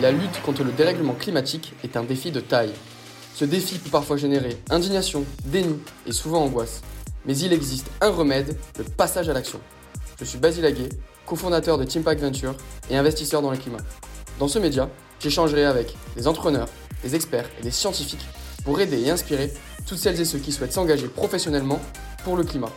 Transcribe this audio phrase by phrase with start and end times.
[0.00, 2.72] la lutte contre le dérèglement climatique est un défi de taille.
[3.34, 6.82] Ce défi peut parfois générer indignation, déni et souvent angoisse.
[7.24, 9.60] Mais il existe un remède, le passage à l'action.
[10.18, 10.88] Je suis Basile Aguet,
[11.24, 12.54] cofondateur de Teampack Venture
[12.90, 13.78] et investisseur dans le climat.
[14.38, 14.88] Dans ce média,
[15.20, 16.68] j'échangerai avec des entrepreneurs,
[17.02, 18.26] des experts et des scientifiques
[18.64, 19.52] pour aider et inspirer
[19.86, 21.80] toutes celles et ceux qui souhaitent s'engager professionnellement
[22.22, 22.70] pour le climat.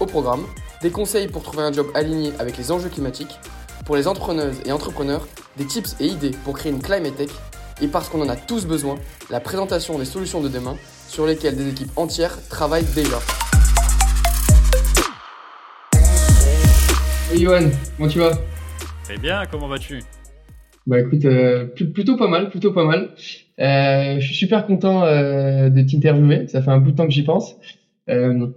[0.00, 0.44] Au programme,
[0.82, 3.38] des conseils pour trouver un job aligné avec les enjeux climatiques,
[3.86, 7.30] pour les entrepreneuses et entrepreneurs, des tips et idées pour créer une climate tech,
[7.80, 8.96] et parce qu'on en a tous besoin,
[9.30, 10.74] la présentation des solutions de demain
[11.08, 13.18] sur lesquelles des équipes entières travaillent déjà.
[17.32, 18.32] Hey Johan, comment tu vas?
[19.04, 20.02] Très bien, comment vas-tu?
[20.88, 23.10] Bah écoute, euh, plutôt pas mal, plutôt pas mal.
[23.60, 27.12] Euh, je suis super content euh, de t'interviewer, ça fait un bout de temps que
[27.12, 27.56] j'y pense.
[28.08, 28.48] Euh,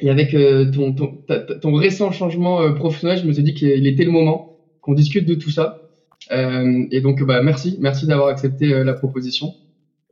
[0.00, 1.18] et avec euh, ton, ton,
[1.62, 4.53] ton, récent changement euh, professionnel, je me suis dit qu'il était le moment
[4.84, 5.80] qu'on discute de tout ça.
[6.30, 9.54] Euh, et donc, bah, merci, merci d'avoir accepté la proposition.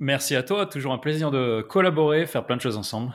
[0.01, 3.13] Merci à toi, toujours un plaisir de collaborer, faire plein de choses ensemble.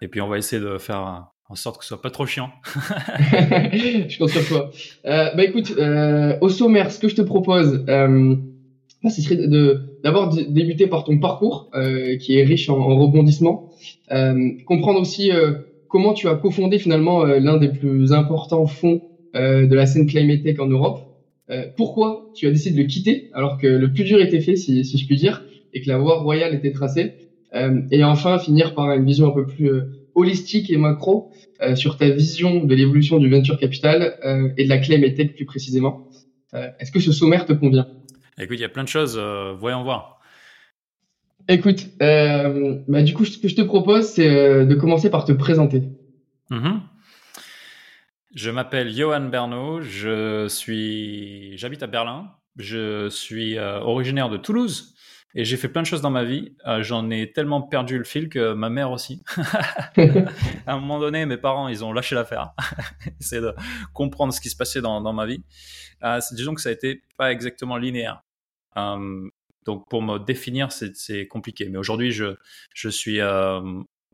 [0.00, 2.50] Et puis, on va essayer de faire en sorte que ce soit pas trop chiant.
[2.64, 4.70] je compte sur toi.
[5.06, 8.36] Euh, bah écoute, euh, au sommaire, ce que je te propose, euh,
[9.08, 11.70] ce serait de d'abord débuter par ton parcours,
[12.20, 13.72] qui est riche en, en rebondissements,
[14.66, 15.32] comprendre aussi
[15.88, 19.02] comment tu as cofondé finalement euh, l'un des plus importants fonds
[19.34, 21.07] euh, de la scène Climate Tech en Europe.
[21.50, 24.56] Euh, pourquoi tu as décidé de le quitter alors que le plus dur était fait,
[24.56, 27.14] si, si je puis dire, et que la voie royale était tracée.
[27.90, 29.70] et enfin, finir par une vision un peu plus
[30.14, 31.30] holistique et macro
[31.74, 34.18] sur ta vision de l'évolution du venture capital
[34.56, 36.08] et de la tech plus précisément.
[36.52, 37.86] Est-ce que ce sommaire te convient?
[38.38, 39.18] Écoute, il y a plein de choses,
[39.58, 40.18] voyons voir.
[41.48, 45.24] Écoute, euh, bah, du coup, ce que je te propose, c'est euh, de commencer par
[45.24, 45.82] te présenter.
[46.50, 46.80] Mm-hmm.
[48.34, 54.94] Je m'appelle Johan Bernot, je suis, j'habite à Berlin, je suis euh, originaire de Toulouse
[55.34, 56.54] et j'ai fait plein de choses dans ma vie.
[56.80, 59.22] J'en ai tellement perdu le fil que ma mère aussi.
[59.96, 62.52] à un moment donné, mes parents, ils ont lâché l'affaire.
[63.20, 63.54] c'est de
[63.92, 65.44] comprendre ce qui se passait dans, dans ma vie.
[66.32, 68.22] disons que ça a été pas exactement linéaire.
[69.68, 71.68] Donc pour me définir, c'est compliqué.
[71.68, 72.36] Mais aujourd'hui, je,
[72.74, 73.60] je suis euh,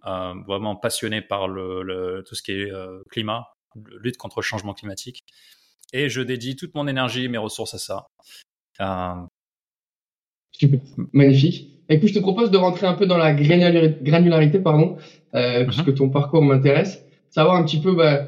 [0.04, 3.46] euh, vraiment passionné par le, tout ce qui est euh, climat,
[4.02, 5.24] lutte contre le changement climatique.
[5.92, 8.06] Et je dédie toute mon énergie, mes ressources à ça.
[10.52, 10.80] Super,
[11.12, 11.70] magnifique.
[11.88, 14.96] Écoute, je te propose de rentrer un peu dans la granularité, pardon,
[15.34, 15.66] mhm.
[15.66, 17.04] puisque ton parcours m'intéresse.
[17.30, 18.26] Savoir un petit peu, bah,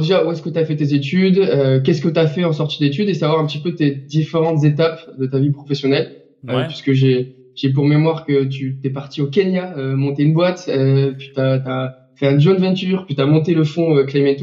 [0.00, 2.52] déjà, où est-ce que tu as fait tes études, qu'est-ce que tu as fait en
[2.52, 6.66] sortie d'études, et savoir un petit peu tes différentes étapes de ta vie professionnelle ouais.
[6.66, 10.66] puisque j'ai j'ai pour mémoire que tu t'es parti au Kenya euh, monter une boîte,
[10.68, 14.04] euh, puis tu as, fait un joint venture, puis tu as monté le fonds euh,
[14.04, 14.34] Claim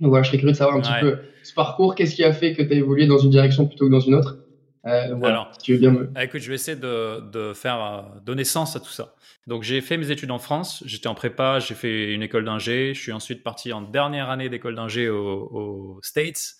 [0.00, 2.32] Donc voilà, je serais curieux de savoir un petit peu ce parcours, qu'est-ce qui a
[2.32, 4.38] fait que tu as évolué dans une direction plutôt que dans une autre?
[4.86, 6.10] Euh, voilà, Alors, tu veux bien me...
[6.18, 9.14] Écoute, je vais essayer de, de faire euh, donner sens à tout ça.
[9.46, 12.94] Donc j'ai fait mes études en France, j'étais en prépa, j'ai fait une école d'ingé,
[12.94, 16.56] je suis ensuite parti en dernière année d'école d'ingé aux States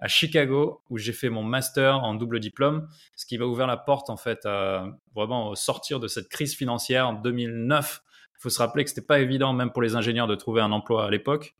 [0.00, 3.76] à Chicago où j'ai fait mon master en double diplôme, ce qui va ouvrir la
[3.76, 8.02] porte en fait à vraiment sortir de cette crise financière en 2009.
[8.36, 10.72] Il faut se rappeler que c'était pas évident même pour les ingénieurs de trouver un
[10.72, 11.54] emploi à l'époque.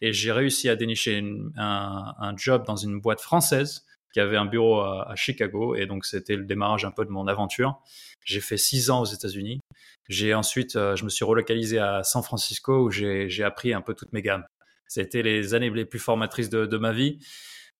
[0.00, 1.22] Et j'ai réussi à dénicher
[1.56, 5.74] un, job dans une boîte française qui avait un bureau à, Chicago.
[5.74, 7.80] Et donc, c'était le démarrage un peu de mon aventure.
[8.24, 9.60] J'ai fait six ans aux États-Unis.
[10.08, 13.94] J'ai ensuite, euh, je me suis relocalisé à San Francisco où j'ai appris un peu
[13.94, 14.44] toutes mes gammes.
[14.86, 17.18] C'était les années les plus formatrices de, de ma vie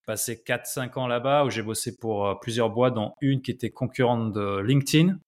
[0.09, 3.69] passé 4-5 ans là-bas où j'ai bossé pour euh, plusieurs boîtes, dont une qui était
[3.69, 5.19] concurrente de LinkedIn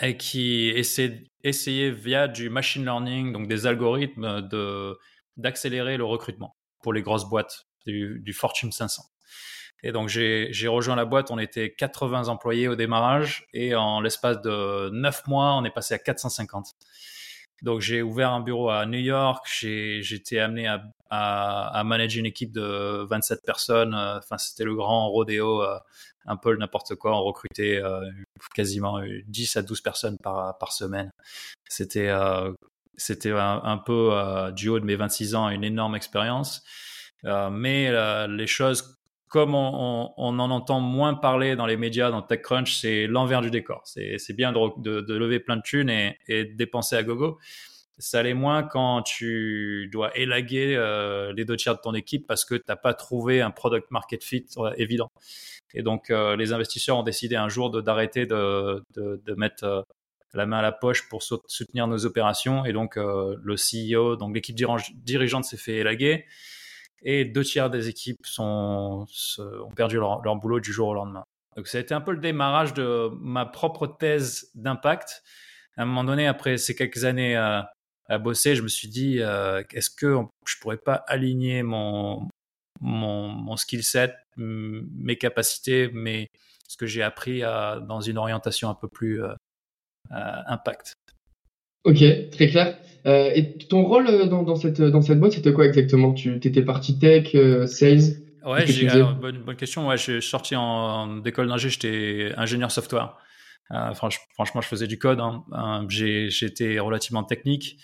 [0.00, 4.98] et qui essayait, via du machine learning, donc des algorithmes, de,
[5.36, 9.02] d'accélérer le recrutement pour les grosses boîtes du, Fortune 500.
[9.84, 14.40] Et donc j'ai, rejoint la boîte, on était 80 employés au démarrage et en l'espace
[14.40, 16.66] de 9 mois, on est passé à 450.
[17.62, 20.68] Donc j'ai ouvert un bureau à New York, j'ai été amené
[21.10, 23.94] à, manager une équipe de 27 personnes.
[23.94, 25.78] Euh, enfin, c'était le grand rodéo, euh,
[26.26, 27.16] un peu n'importe quoi.
[27.16, 28.00] On recrutait euh,
[28.54, 31.10] quasiment 10 à 12 personnes par, par semaine.
[31.68, 32.10] C'était
[33.02, 34.10] c'était un, peu
[34.54, 36.62] du haut de mes 26 ans une énorme expérience.
[37.24, 37.90] mais
[38.28, 43.06] les choses comme on, on, en entend moins parler dans les médias, dans TechCrunch, c'est
[43.06, 43.80] l'envers du décor.
[43.84, 47.38] C'est bien de, de, lever plein de thunes et, et de dépenser à gogo.
[47.98, 52.44] Ça l'est moins quand tu dois élaguer euh, les deux tiers de ton équipe parce
[52.44, 55.10] que tu n'as pas trouvé un product market fit euh, évident.
[55.72, 59.86] Et donc, euh, les investisseurs ont décidé un jour d'arrêter de, de, mettre
[60.34, 62.64] la main à la poche pour soutenir nos opérations.
[62.64, 66.26] Et donc, le CEO, donc l'équipe dirigeante s'est fait élaguer
[67.02, 69.06] et deux tiers des équipes sont,
[69.38, 71.24] ont perdu leur, boulot du jour au lendemain.
[71.56, 75.22] Donc ça a été un peu le démarrage de ma propre thèse d'impact.
[75.76, 77.70] À un moment donné, après ces quelques années à,
[78.20, 82.28] bosser, je me suis dit, euh, est-ce que je pourrais pas aligner mon,
[82.80, 86.28] mon, mon skill set, mes capacités, mes,
[86.68, 89.32] ce que j'ai appris à, dans une orientation un peu plus euh,
[90.10, 90.96] impact.
[91.84, 92.78] Ok, très clair.
[93.06, 96.12] Euh, et ton rôle euh, dans, dans, cette, dans cette boîte, c'était quoi exactement?
[96.12, 97.32] Tu étais partie tech,
[97.66, 98.22] sales?
[98.44, 98.88] Ouais, j'ai,
[99.20, 99.88] bonne, bonne question.
[99.88, 103.16] Ouais, je suis sorti en, école d'ingé, j'étais ingénieur software.
[103.94, 105.20] franchement, je faisais du code.
[105.20, 105.86] Hein.
[105.88, 107.76] j'étais relativement technique.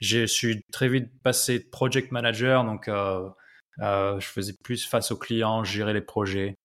[0.00, 5.64] Je suis très vite passé de project manager, donc je faisais plus face aux clients,
[5.64, 6.56] gérer les projets.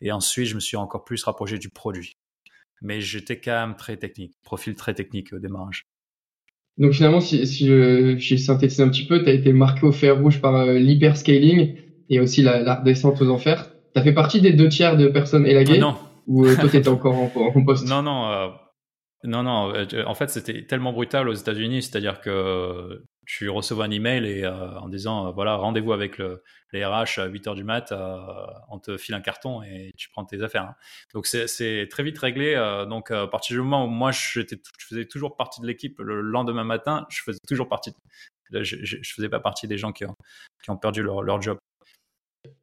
[0.00, 2.16] Et ensuite, je me suis encore plus rapproché du produit.
[2.80, 5.86] Mais j'étais quand même très technique, profil très technique au démarrage.
[6.78, 10.20] Donc finalement, si, si je, synthétise un petit peu, tu as été marqué au fer
[10.20, 11.76] rouge par euh, l'hyperscaling
[12.08, 13.70] et aussi la, la redescente aux enfers.
[13.94, 15.96] Tu as fait partie des deux tiers de personnes élaguées Non.
[16.28, 17.86] Ou euh, toi, tu étais encore en, en, poste?
[17.88, 18.30] Non, non.
[18.30, 18.48] Euh,
[19.24, 19.72] non, non.
[20.06, 24.88] en fait, c'était tellement brutal aux États-Unis, c'est-à-dire que tu recevais un email et en
[24.88, 26.42] disant voilà rendez-vous avec le,
[26.72, 28.16] les RH à 8 heures du mat, euh,
[28.70, 30.62] on te file un carton et tu prends tes affaires.
[30.62, 30.74] Hein.
[31.12, 32.54] Donc c'est très vite réglé.
[32.54, 34.40] Euh, donc à partir du moment où moi je
[34.78, 37.92] faisais toujours partie de l'équipe le lendemain matin, je faisais toujours partie.
[38.50, 40.14] De, je, je, faisais pas partie des gens qui ont,
[40.64, 41.58] qui ont perdu leur, leur job.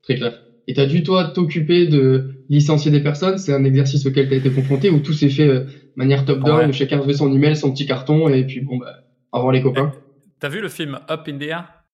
[0.01, 0.41] Très clair.
[0.67, 3.37] Et tu as dû, toi, t'occuper de licencier des personnes?
[3.37, 6.71] C'est un exercice auquel tu as été confronté ou tout s'est fait de manière top-down,
[6.71, 9.61] où chacun recevait son email, son petit carton, et puis bon, bah, au revoir les
[9.61, 9.93] copains?
[10.39, 11.85] T'as vu le film Up in the Air?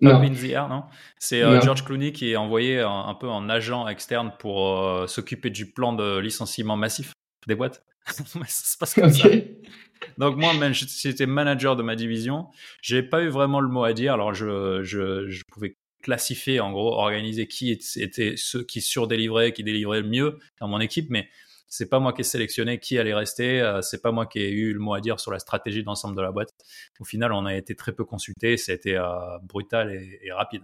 [0.00, 0.20] Non.
[0.68, 0.84] non?
[1.18, 5.50] C'est euh, George Clooney qui est envoyé un, peu en agent externe pour euh, s'occuper
[5.50, 7.12] du plan de licenciement massif
[7.46, 7.84] des boîtes.
[8.06, 9.28] ça se passe comme ça.
[10.16, 12.46] Donc moi, même, j'étais manager de ma division.
[12.80, 14.14] J'ai pas eu vraiment le mot à dire.
[14.14, 19.64] Alors je, je, je pouvais classifier, en gros, organiser qui étaient ceux qui surdélivraient, qui
[19.64, 21.28] délivraient le mieux dans mon équipe, mais
[21.70, 24.50] c'est pas moi qui ai sélectionné qui allait rester, euh, c'est pas moi qui ai
[24.50, 26.50] eu le mot à dire sur la stratégie d'ensemble de la boîte.
[26.98, 29.04] Au final, on a été très peu consulté, ça a été euh,
[29.44, 30.62] brutal et, rapide.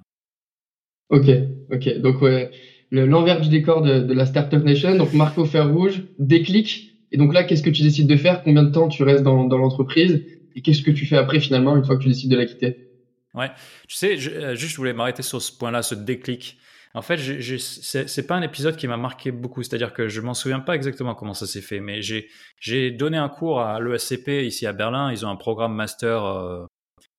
[1.08, 1.28] Ok,
[1.72, 1.98] ok.
[2.00, 2.50] Donc ouais,
[2.90, 6.92] l'envers du décor de, la Startup Nation, donc Marco Fer Rouge, déclic.
[7.12, 8.42] Et donc là, qu'est-ce que tu décides de faire?
[8.42, 10.26] Combien de temps tu restes dans, dans l'entreprise?
[10.56, 12.90] Et qu'est-ce que tu fais après finalement une fois que tu décides de la quitter?
[13.32, 13.50] Ouais,
[13.86, 16.58] tu sais, je, euh, juste je voulais m'arrêter sur ce point-là, ce déclic.
[16.96, 20.60] En fait, c'est pas un épisode qui m'a marqué beaucoup, c'est-à-dire que je m'en souviens
[20.60, 24.72] pas exactement comment ça s'est fait, mais j'ai donné un cours à l'ESCP ici à
[24.72, 25.12] Berlin.
[25.12, 26.64] Ils ont un programme master euh,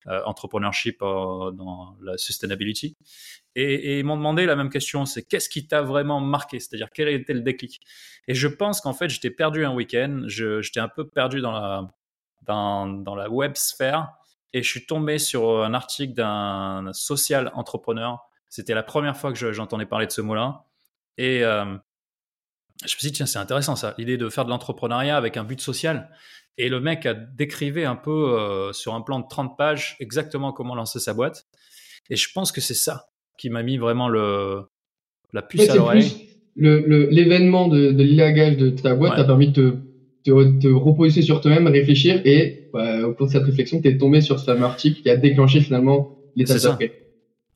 [0.07, 2.95] euh, entrepreneurship euh, dans la sustainability,
[3.53, 7.09] et, ils m'ont demandé la même question, c'est qu'est-ce qui t'a vraiment marqué, c'est-à-dire quel
[7.09, 7.79] était le déclic?
[8.27, 11.87] Et je pense qu'en fait, j'étais perdu un week-end, j'étais un peu perdu dans la
[12.47, 14.07] dans, dans la web sphère,
[14.53, 19.53] et je suis tombé sur un article d'un social entrepreneur c'était la première fois que
[19.53, 20.65] j'entendais parler de ce mot-là.
[21.17, 21.65] Et euh,
[22.81, 25.43] je me suis dit, tiens, c'est intéressant ça, l'idée de faire de l'entrepreneuriat avec un
[25.43, 26.09] but social.
[26.57, 30.51] Et le mec a décrivé un peu euh, sur un plan de 30 pages exactement
[30.53, 31.45] comment lancer sa boîte.
[32.09, 34.63] Et je pense que c'est ça qui m'a mis vraiment le,
[35.33, 36.29] la puce à l'oreille.
[36.55, 39.77] L'événement de, de l'élagage de ta boîte t'a permis de
[40.23, 43.97] te, te, reposer sur toi-même, réfléchir et bah, au cours de cette réflexion, tu es
[43.97, 47.06] tombé sur ce fameux article qui a déclenché finalement l'état d'après.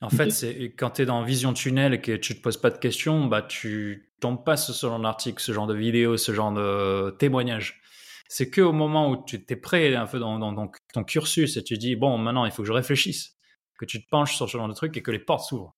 [0.01, 2.71] En fait, c'est quand tu es dans Vision Tunnel et que tu te poses pas
[2.71, 6.33] de questions, bah tu tombes pas sur ce genre d'article, ce genre de vidéo, ce
[6.33, 7.81] genre de témoignage.
[8.27, 11.63] C'est que au moment où tu es prêt un peu dans, dans, ton cursus et
[11.63, 13.37] tu dis bon maintenant il faut que je réfléchisse,
[13.77, 15.75] que tu te penches sur ce genre de truc et que les portes s'ouvrent.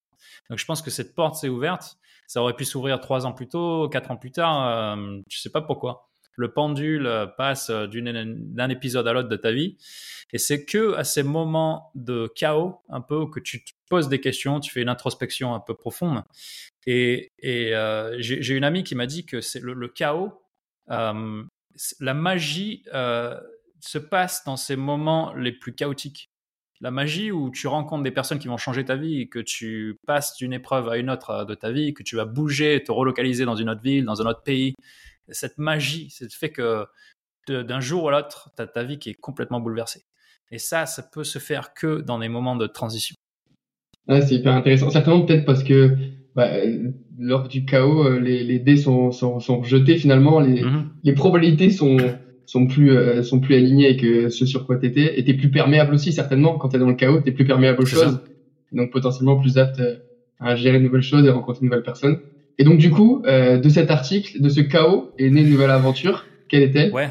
[0.50, 1.98] Donc je pense que cette porte s'est ouverte.
[2.28, 5.50] Ça aurait pu s'ouvrir trois ans plus tôt, quatre ans plus tard, euh, je sais
[5.50, 9.78] pas pourquoi le pendule passe d'un épisode à l'autre de ta vie.
[10.32, 14.20] Et c'est que à ces moments de chaos, un peu, que tu te poses des
[14.20, 16.24] questions, tu fais une introspection un peu profonde.
[16.88, 20.34] Et, euh, j'ai une amie qui m'a dit que c'est le, chaos,
[20.90, 21.44] euh,
[22.00, 23.40] la magie euh,
[23.82, 26.32] se passe dans ces moments les plus chaotiques.
[26.82, 30.36] La magie où tu rencontres des personnes qui vont changer ta vie, que tu passes
[30.38, 33.56] d'une épreuve à une autre de ta vie, que tu vas bouger, te relocaliser dans
[33.56, 34.74] une autre ville, dans un autre pays,
[35.30, 36.88] cette magie, c'est le fait que
[37.48, 40.04] d'un jour à l'autre, tu as ta vie qui est complètement bouleversée.
[40.50, 43.16] Et ça, ça peut se faire que dans des moments de transition.
[44.08, 44.90] Ah, c'est hyper intéressant.
[44.90, 45.96] Certainement peut-être parce que
[46.36, 46.50] bah,
[47.18, 50.64] lors du chaos, euh, les, les dés sont, sont, sont, jetés finalement, les,
[51.04, 51.98] les probabilités sont,
[52.46, 55.20] sont, plus, euh, sont plus alignées avec euh, ce sur quoi tu étais.
[55.20, 56.58] Et tu plus perméable aussi certainement.
[56.58, 58.20] Quand tu es dans le chaos, tu es plus perméable aux choses.
[58.72, 59.82] Donc potentiellement plus apte
[60.40, 62.20] à gérer de nouvelles choses et rencontrer de nouvelles personnes.
[62.60, 65.72] Et donc, du coup, euh, de cet article, de ce chaos, est née une nouvelle
[65.72, 66.26] aventure.
[66.50, 67.10] Quelle est-elle Ouais,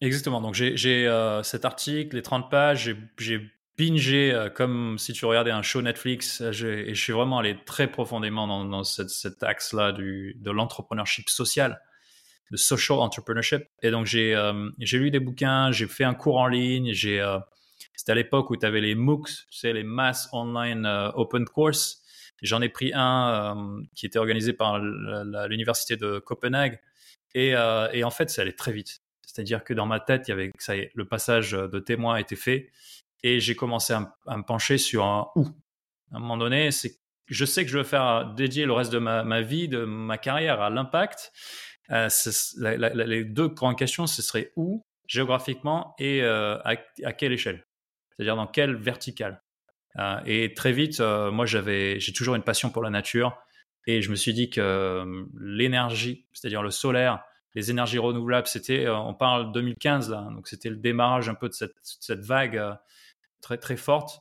[0.00, 0.40] exactement.
[0.40, 3.40] Donc, j'ai euh, cet article, les 30 pages, j'ai
[3.80, 6.40] bingé comme si tu regardais un show Netflix.
[6.40, 11.80] et je suis vraiment allé très profondément dans, dans cet axe-là de l'entrepreneurship social
[12.50, 13.64] de social entrepreneurship.
[13.82, 16.92] Et donc, j'ai euh, lu des bouquins, j'ai fait un cours en ligne.
[17.04, 17.38] Euh,
[17.94, 22.02] C'était à l'époque où tu avais les MOOCs, tu les Mass Online euh, Open Course.
[22.42, 26.80] J'en ai pris un qui était organisé par l'université de Copenhague.
[27.34, 29.02] Et, en fait, ça allait très vite.
[29.26, 30.50] C'est-à-dire que dans ma tête, il y avait,
[30.94, 32.70] le passage de témoin était fait.
[33.22, 35.46] Et j'ai commencé à, me pencher sur un où.
[36.12, 37.00] À un moment donné, c'est
[37.30, 40.60] je sais que je veux faire dédier le reste de ma, vie, de ma carrière
[40.60, 41.32] à l'impact.
[41.90, 42.08] Euh,
[42.58, 46.76] les deux grandes questions, ce serait où, géographiquement, et euh, à,
[47.12, 47.66] quelle échelle?
[48.10, 49.42] C'est-à-dire dans quelle verticale?
[49.98, 53.36] Euh, Et très vite, moi, j'avais, j'ai toujours une passion pour la nature,
[53.86, 55.04] et je me suis dit que
[55.40, 57.22] l'énergie, c'est-à-dire le solaire,
[57.54, 61.54] les énergies renouvelables, c'était, on parle 2015 là, donc c'était le démarrage un peu de
[61.54, 62.60] cette vague
[63.40, 64.20] très très forte.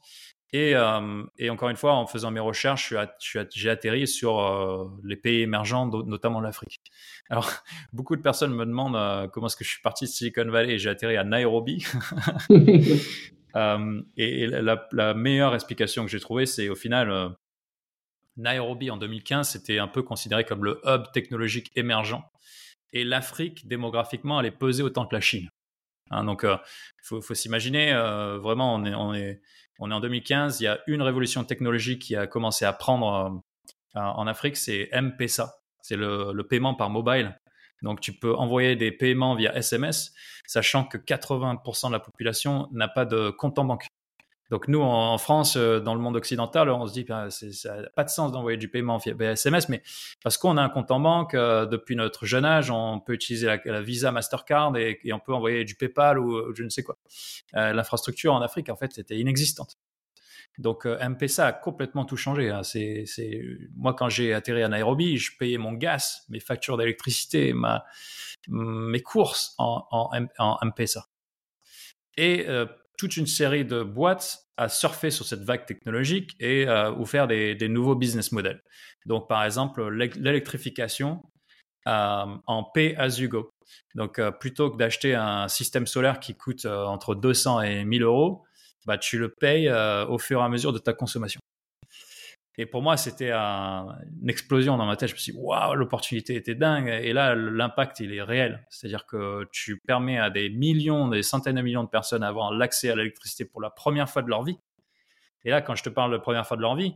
[0.52, 2.94] Et, euh, et, encore une fois, en faisant mes recherches,
[3.54, 6.82] j'ai atterri sur euh, les pays émergents, notamment l'Afrique.
[7.30, 7.52] Alors,
[7.94, 10.74] beaucoup de personnes me demandent euh, comment est-ce que je suis parti de Silicon Valley
[10.74, 11.86] et j'ai atterri à Nairobi.
[14.18, 17.36] et, la, la, meilleure explication que j'ai trouvée, c'est au final,
[18.38, 22.24] Nairobi en 2015, c'était un peu considéré comme le hub technologique émergent.
[22.92, 25.48] Et l'Afrique, démographiquement, elle est pesée autant que la Chine.
[26.12, 26.58] Hein, donc, il
[27.04, 27.94] faut, faut s'imaginer,
[28.42, 29.42] vraiment, on est,
[29.80, 33.42] en 2015, il y a une révolution technologique qui a commencé à prendre
[33.96, 35.56] euh, en Afrique, c'est M-Pesa.
[35.82, 37.39] C'est le, paiement par mobile.
[37.82, 40.13] Donc tu peux envoyer des paiements via SMS,
[40.46, 43.88] sachant que 80% de la population n'a pas de compte en banque.
[44.50, 47.89] Donc nous, en France, euh, dans le monde occidental, on se dit bah, ça n'a
[47.89, 49.84] pas de sens d'envoyer du paiement via SMS, mais
[50.24, 53.58] parce qu'on a un compte en banque, euh, depuis notre jeune âge, on peut utiliser
[53.63, 56.98] la, Visa Mastercard et, on peut envoyer du PayPal ou, je ne sais quoi.
[57.56, 59.77] Euh, l'infrastructure en Afrique, en fait, était inexistante.
[60.58, 62.50] Donc M-Pesa a complètement tout changé.
[62.50, 62.63] Hein.
[62.63, 63.06] C'est,
[63.75, 67.86] Moi, quand j'ai atterri à Nairobi, je payais mon gaz, mes factures d'électricité, ma...
[68.50, 71.06] mes courses en, en, en M-Pesa.
[72.18, 72.46] Et
[73.00, 77.27] toute une série de boîtes à surfer sur cette vague technologique et euh, ou faire
[77.27, 78.62] des, nouveaux business models.
[79.06, 81.24] Donc, par exemple, l'électrification
[81.88, 83.53] euh, en pay as you go.
[83.96, 88.44] Donc, euh, plutôt que d'acheter un système solaire qui coûte entre 200 et 1000 euros,
[88.86, 89.72] bah, tu le payes
[90.10, 91.39] au fur et à mesure de ta consommation.
[92.62, 95.08] Et pour moi, c'était une explosion dans ma tête.
[95.08, 96.89] Je me suis dit, waouh, l'opportunité était dingue.
[96.89, 98.66] Et là, l'impact, il est réel.
[98.70, 102.89] C'est-à-dire que tu permets à des millions, des centaines de millions de personnes d'avoir l'accès
[102.89, 104.58] à l'électricité pour la première fois de leur vie.
[105.46, 106.96] Et là, quand je te parle de première fois de leur vie,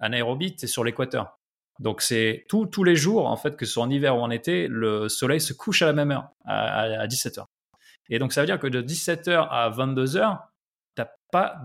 [0.00, 1.38] à Nairobi, tu es sur l'équateur.
[1.78, 4.66] Donc, c'est tous les jours, en fait, que ce soit en hiver ou en été,
[4.66, 7.44] le soleil se couche à la même heure, à, à 17h.
[8.08, 10.38] Et donc, ça veut dire que de 17h à 22h,
[10.96, 11.56] tu n'as pas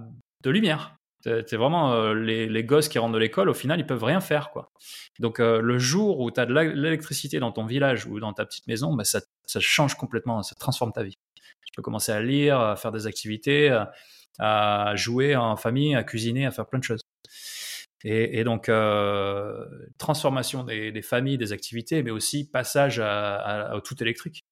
[0.43, 0.97] de lumière.
[1.21, 4.51] C'est vraiment euh, les, gosses qui rentrent de l'école, au final, ils peuvent rien faire.
[4.51, 4.71] quoi.
[5.19, 8.45] Donc, euh, le jour où tu as de l'électricité dans ton village ou dans ta
[8.45, 9.19] petite maison, bah, ça,
[9.59, 11.17] change complètement, ça transforme ta vie.
[11.65, 13.75] Tu peux commencer à lire, à faire des activités,
[14.39, 17.01] à, jouer en famille, à cuisiner, à faire plein de choses.
[18.03, 19.65] Et, donc, euh,
[19.97, 24.45] transformation des, familles, des activités, mais aussi passage à, tout électrique.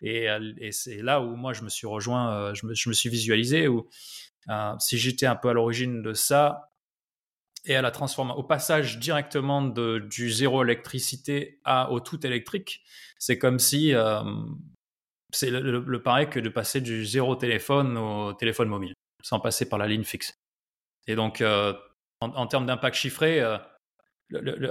[0.00, 0.28] Et,
[0.70, 3.88] c'est là où moi, je me suis rejoint, je me, je me suis visualisé, où
[4.78, 6.68] si j'étais un peu à l'origine de ça,
[7.64, 12.82] et à la transformation, au passage directement de, du zéro électricité à, au tout électrique,
[13.18, 14.22] c'est comme si euh,
[15.32, 19.78] c'est le, pareil que de passer du zéro téléphone au téléphone mobile, sans passer par
[19.78, 20.32] la ligne fixe.
[21.06, 21.74] Et donc, euh,
[22.20, 23.42] en, termes d'impact chiffré,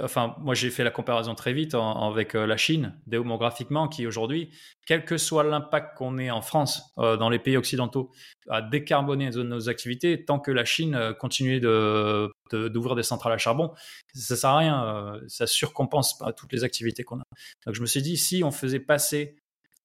[0.02, 4.50] enfin, moi j'ai fait la comparaison très vite avec euh, la Chine, démographiquement, qui aujourd'hui,
[4.86, 8.10] quel que soit l'impact qu'on ait en France, euh, dans les pays occidentaux,
[8.48, 13.38] à décarboner nos activités, tant que la Chine euh, continue d'ouvrir de, des centrales à
[13.38, 13.72] charbon,
[14.14, 17.24] ça sert à rien, ça surcompense pas toutes les activités qu'on a.
[17.66, 19.36] Donc je me suis dit, si on faisait passer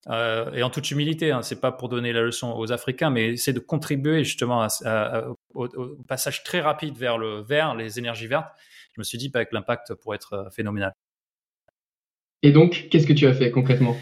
[0.08, 3.52] et en toute humilité, hein, c'est pas pour donner la leçon aux Africains, mais c'est
[3.52, 4.66] de contribuer justement
[5.54, 8.48] au, au, passage très rapide vers le vert, les énergies vertes,
[8.94, 10.94] je me suis dit bah, que l'impact pourrait être euh, phénoménal.
[12.42, 13.96] Et donc, qu'est-ce que tu as fait concrètement?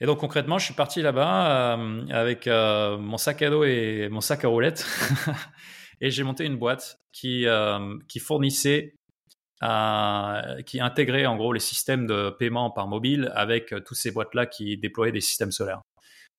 [0.00, 4.08] Et donc concrètement, je suis parti là-bas euh, avec euh, mon sac à dos et
[4.10, 4.86] mon sac à roulettes.
[6.02, 7.46] Et j'ai monté une boîte qui,
[8.06, 8.96] qui fournissait,
[9.60, 14.76] qui intégrait en gros les systèmes de paiement par mobile avec toutes ces boîtes-là qui
[14.76, 15.80] déployaient des systèmes solaires.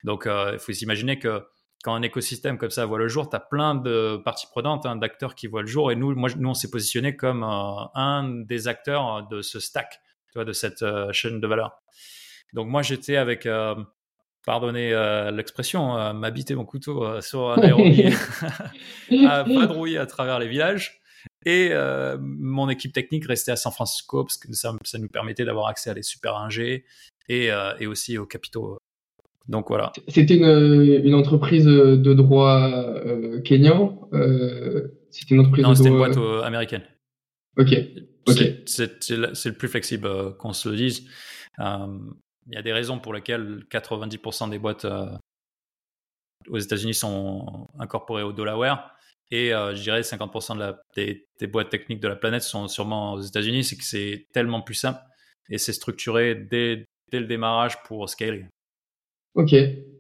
[0.04, 1.44] Donc il faut s'imaginer que
[1.84, 4.96] quand un écosystème comme ça voit le jour, tu as plein de parties prenantes, hein,
[4.96, 5.92] d'acteurs qui voient le jour.
[5.92, 10.02] Et nous, moi, nous on s'est positionné comme euh, un des acteurs de ce stack,
[10.32, 11.82] tu vois, de cette euh, chaîne de valeur.
[12.54, 13.76] Donc moi, j'étais avec, euh,
[14.46, 14.92] pardonnez
[15.32, 18.14] l'expression, m'habiter mon couteau sur un aérobie,
[19.26, 21.02] à vadrouiller à travers les villages.
[21.46, 21.72] Et
[22.20, 25.90] mon équipe technique restait à San Francisco parce que ça, ça nous permettait d'avoir accès
[25.90, 26.86] à des super ingés
[27.30, 28.78] et, et aussi aux capitaux
[29.48, 29.94] donc voilà.
[30.08, 35.98] C'était une, une, entreprise de droit euh, kényan euh, C'était une entreprise Non, c'était une
[35.98, 36.84] boîte euh, américaine.
[37.58, 37.74] Ok.
[38.66, 41.08] C'est le plus flexible euh, qu'on se le dise.
[41.60, 44.86] Il y a des raisons pour lesquelles 90% des boîtes
[46.50, 48.97] aux États-Unis sont incorporées au Delaware.
[49.32, 53.14] Et je dirais 50% de la, des, des, boîtes techniques de la planète sont sûrement
[53.14, 53.64] aux États-Unis.
[53.64, 55.00] C'est que c'est tellement plus simple
[55.50, 58.46] et c'est structuré dès, dès, le démarrage pour scaler.
[59.36, 59.54] Ok.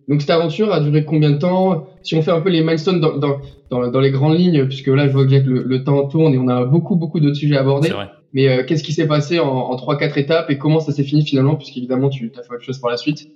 [0.08, 1.88] Donc cette aventure a duré combien de temps?
[2.02, 4.88] Si on fait un peu les milestones dans, dans, dans, dans les grandes lignes, puisque
[4.88, 7.58] là je vois que le, le, temps tourne et on a beaucoup beaucoup d'autres sujets
[7.58, 7.90] à aborder.
[7.90, 8.08] Vrai.
[8.34, 11.26] Mais euh, qu'est-ce qui s'est passé en, en 3-4 étapes et comment ça s'est fini
[11.26, 13.28] finalement Puisqu'évidemment tu as fait autre chose par la suite?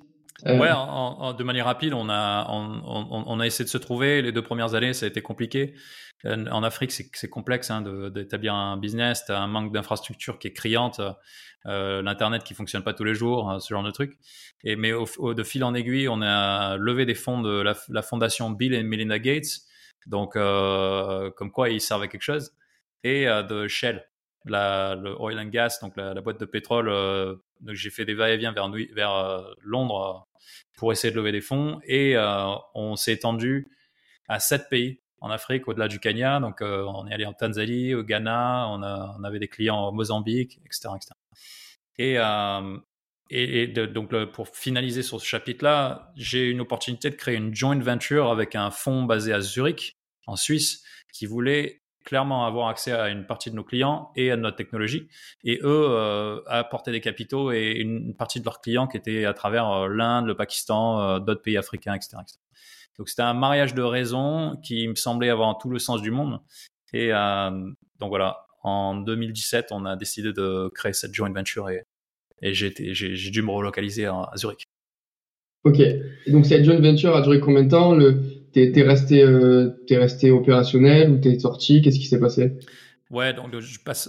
[0.48, 0.58] Euh...
[0.58, 4.22] Ouais, en, de manière rapide, on a, on, on, on, a essayé de se trouver.
[4.22, 5.76] Les deux premières années, ça a été compliqué.
[6.24, 7.82] En Afrique, c'est complexe hein,
[8.12, 9.26] d'établir un business.
[9.26, 11.02] Tu as un manque d'infrastructure qui est criante.
[11.68, 14.18] Euh, l'internet qui fonctionne pas tous les jours, hein, ce genre de truc.
[14.64, 18.50] Et mais au, de fil en aiguille, on a levé des fonds de la, fondation
[18.50, 19.62] Bill et Melinda Gates,
[20.08, 22.52] donc euh, comme quoi ils servent à quelque chose,
[23.04, 24.08] et euh, de Shell,
[24.46, 26.88] la, le oil and gas, donc la, boîte de pétrole.
[27.62, 30.28] donc j'ai fait des va-et-vient vers, vers Londres
[30.76, 32.16] pour essayer de lever des fonds, et
[32.74, 33.68] on s'est étendu
[34.28, 36.40] à sept pays en Afrique, au-delà du Kenya.
[36.40, 40.90] Donc, on est allé en Tanzanie, au Ghana, on, avait des clients au Mozambique, etc.
[40.96, 41.12] etc.
[41.98, 42.78] Et, euh,
[43.30, 48.30] et, donc, pour finaliser sur ce chapitre-là, j'ai une opportunité de créer une joint venture
[48.32, 50.84] avec un fonds basé à Zurich, en Suisse,
[51.14, 55.08] qui voulait clairement avoir accès à une partie de nos clients et à notre technologie.
[55.44, 59.34] Et eux euh, apportaient des capitaux et une partie de leurs clients qui étaient à
[59.34, 62.18] travers euh, l'Inde, le Pakistan, euh, d'autres pays africains, etc.
[62.98, 66.40] Donc c'était un mariage de raisons qui me semblait avoir tout le sens du monde.
[66.94, 71.86] Et donc voilà, en 2017, on a décidé de créer cette joint venture et,
[72.42, 74.66] j'ai dû me relocaliser à, Zurich.
[75.64, 75.82] Ok.
[76.28, 77.96] Donc cette joint venture a duré combien de temps?
[78.54, 81.82] T'es es resté, euh, es resté opérationnel ou t'es sorti?
[81.82, 82.54] Qu'est-ce qui s'est passé?
[83.10, 83.54] Ouais, donc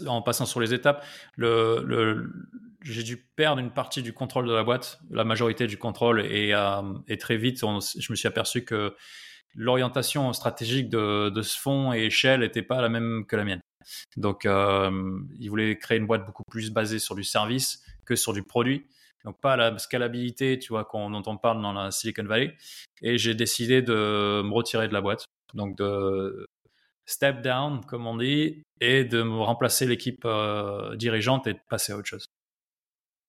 [0.07, 1.05] en passant sur les étapes,
[1.37, 6.55] j'ai dû perdre une partie du contrôle de la boîte, la majorité du contrôle, et,
[6.55, 8.95] euh, très vite, je me suis aperçu que
[9.55, 13.61] l'orientation stratégique de, ce fonds et Shell n'était pas la même que la mienne.
[14.17, 14.91] Donc, euh,
[15.41, 18.87] ils voulaient créer une boîte beaucoup plus basée sur du service que sur du produit.
[19.25, 22.57] Donc, pas la scalabilité, tu vois, dont on parle dans la Silicon Valley.
[23.03, 25.25] Et j'ai décidé de me retirer de la boîte.
[25.55, 26.47] Donc, de
[27.07, 31.93] step down, comme on dit, et de me remplacer l'équipe euh, dirigeante et de passer
[31.93, 32.27] à autre chose.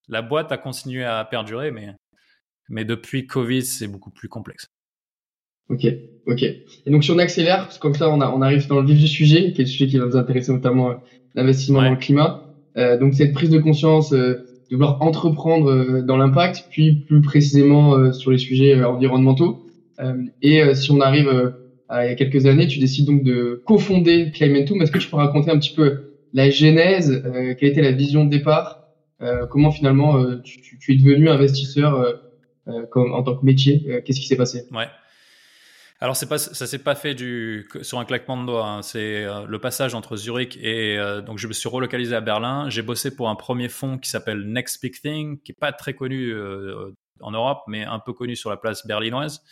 [0.07, 1.93] La boîte a continué à perdurer, mais,
[2.69, 4.67] mais depuis Covid, c'est beaucoup plus complexe.
[5.69, 5.85] Ok,
[6.27, 6.43] ok.
[6.43, 8.85] Et donc si on accélère, parce que comme ça on, a, on arrive dans le
[8.85, 10.95] vif du sujet, qui est le sujet qui va nous intéresser notamment euh,
[11.35, 12.43] l'investissement dans le climat.
[12.75, 17.21] Euh, donc cette prise de conscience euh, de vouloir entreprendre euh, dans l'impact, puis plus
[17.21, 19.67] précisément euh, sur les sujets environnementaux.
[20.41, 21.29] et si on arrive
[21.87, 24.81] à il y a quelques années, tu décides donc de cofonder Climentum.
[24.81, 27.23] Est-ce que tu peux raconter un petit peu la genèse,
[27.59, 28.87] quelle était la vision de départ,
[29.51, 32.19] comment finalement tu, tu, es devenu investisseur
[32.89, 34.63] comme en tant que métier, qu'est-ce qui s'est passé?
[34.71, 34.87] Ouais.
[36.03, 37.15] Alors c'est pas, ça s'est pas fait
[37.81, 38.67] sur un claquement de doigts.
[38.67, 38.81] Hein.
[38.81, 42.69] C'est euh, le passage entre Zurich et euh, donc je me suis relocalisé à Berlin.
[42.69, 45.93] J'ai bossé pour un premier fonds qui s'appelle Next Big Thing, qui est pas très
[45.93, 49.45] connu euh, en Europe, mais un peu connu sur la place berlinoise.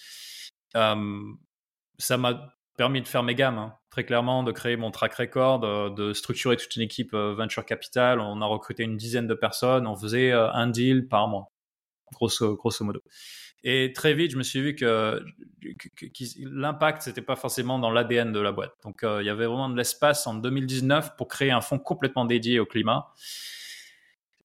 [0.74, 3.78] ça m'a permis de faire mes gammes, hein.
[3.90, 8.20] très clairement, de créer mon track record, de structurer toute une équipe venture capital.
[8.20, 9.88] On a recruté une dizaine de personnes.
[9.88, 11.50] On faisait un deal par mois,
[12.12, 13.02] grosso modo.
[13.64, 15.24] Et très vite, je me suis vu que,
[16.40, 18.74] l'impact, c'était pas forcément dans l'ADN de la boîte.
[18.84, 22.26] Donc, euh, il y avait vraiment de l'espace en 2019 pour créer un fonds complètement
[22.26, 23.10] dédié au climat.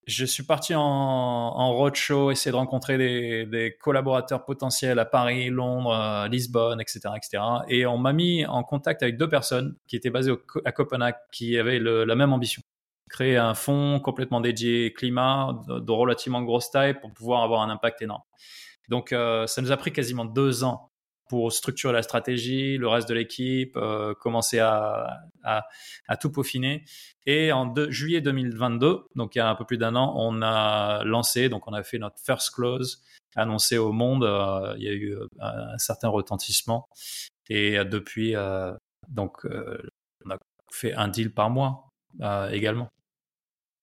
[0.07, 6.29] Je suis parti en, roadshow, essayer de rencontrer des, collaborateurs potentiels à Paris, Londres, à
[6.29, 7.43] Lisbonne, etc., etc.
[7.69, 10.33] Et on m'a mis en contact avec deux personnes qui étaient basées
[10.65, 12.63] à Copenhague, qui avaient la même ambition
[13.09, 17.71] créer un fonds complètement dédié climat de, de relativement grosse taille pour pouvoir avoir un
[17.71, 18.23] impact énorme.
[18.89, 20.91] Donc, euh, ça nous a pris quasiment deux ans
[21.29, 25.67] pour structurer la stratégie, le reste de l'équipe, euh, commencer à, à,
[26.07, 26.85] à, tout peaufiner.
[27.27, 31.03] Et en juillet 2022, donc il y a un peu plus d'un an, on a
[31.05, 33.03] lancé, donc on a fait notre first close,
[33.35, 34.23] annoncé au monde.
[34.23, 36.89] Euh, il y a eu un certain retentissement.
[37.49, 38.35] Et depuis,
[39.09, 39.47] donc,
[40.25, 40.39] on a
[40.73, 41.91] fait un deal par mois
[42.51, 42.89] également.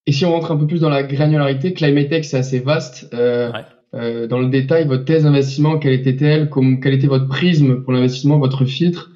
[0.06, 3.08] Et si on rentre un peu plus dans la granularité, Climate Tech, c'est assez vaste.
[3.14, 3.52] Euh,
[3.94, 6.50] dans le détail votre thèse d'investissement, quelle était-elle,
[6.82, 9.12] quel était votre prisme pour l'investissement, votre filtre,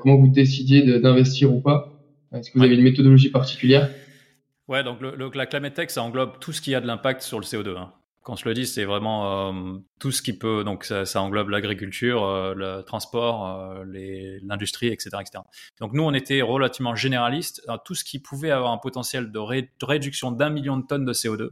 [0.00, 1.92] comment vous décidiez d'investir ou pas?
[2.32, 3.88] Est-ce que vous avez une méthodologie particulière?
[4.68, 7.38] Ouais, donc le, la Climate Tech, ça englobe tout ce qui a de l'impact sur
[7.38, 7.76] le CO2.
[7.76, 7.92] Hein.
[8.22, 10.62] Quand je le dis, c'est vraiment euh, tout ce qui peut.
[10.62, 13.84] Donc, ça, englobe l'agriculture, euh, le transport, euh,
[14.42, 15.42] l'industrie, etc., etc.
[15.80, 17.66] Donc, nous, on était relativement généralistes.
[17.86, 19.38] tout ce qui pouvait avoir un potentiel de,
[19.82, 21.48] réduction d'un million de tonnes de CO2.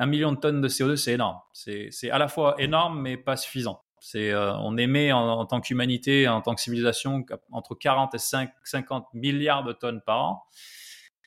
[0.00, 1.38] Un million de tonnes de CO2, c'est énorme.
[1.52, 3.84] C'est à la fois énorme, mais pas suffisant.
[4.00, 8.50] C'est, on émet en, en tant qu'humanité, en tant que civilisation, entre 40 et 5,
[8.64, 10.42] 50 milliards de tonnes par an.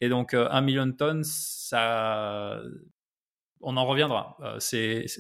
[0.02, 2.60] Et donc, un million de tonnes, ça,
[3.64, 4.38] on en reviendra.
[4.42, 4.60] Euh,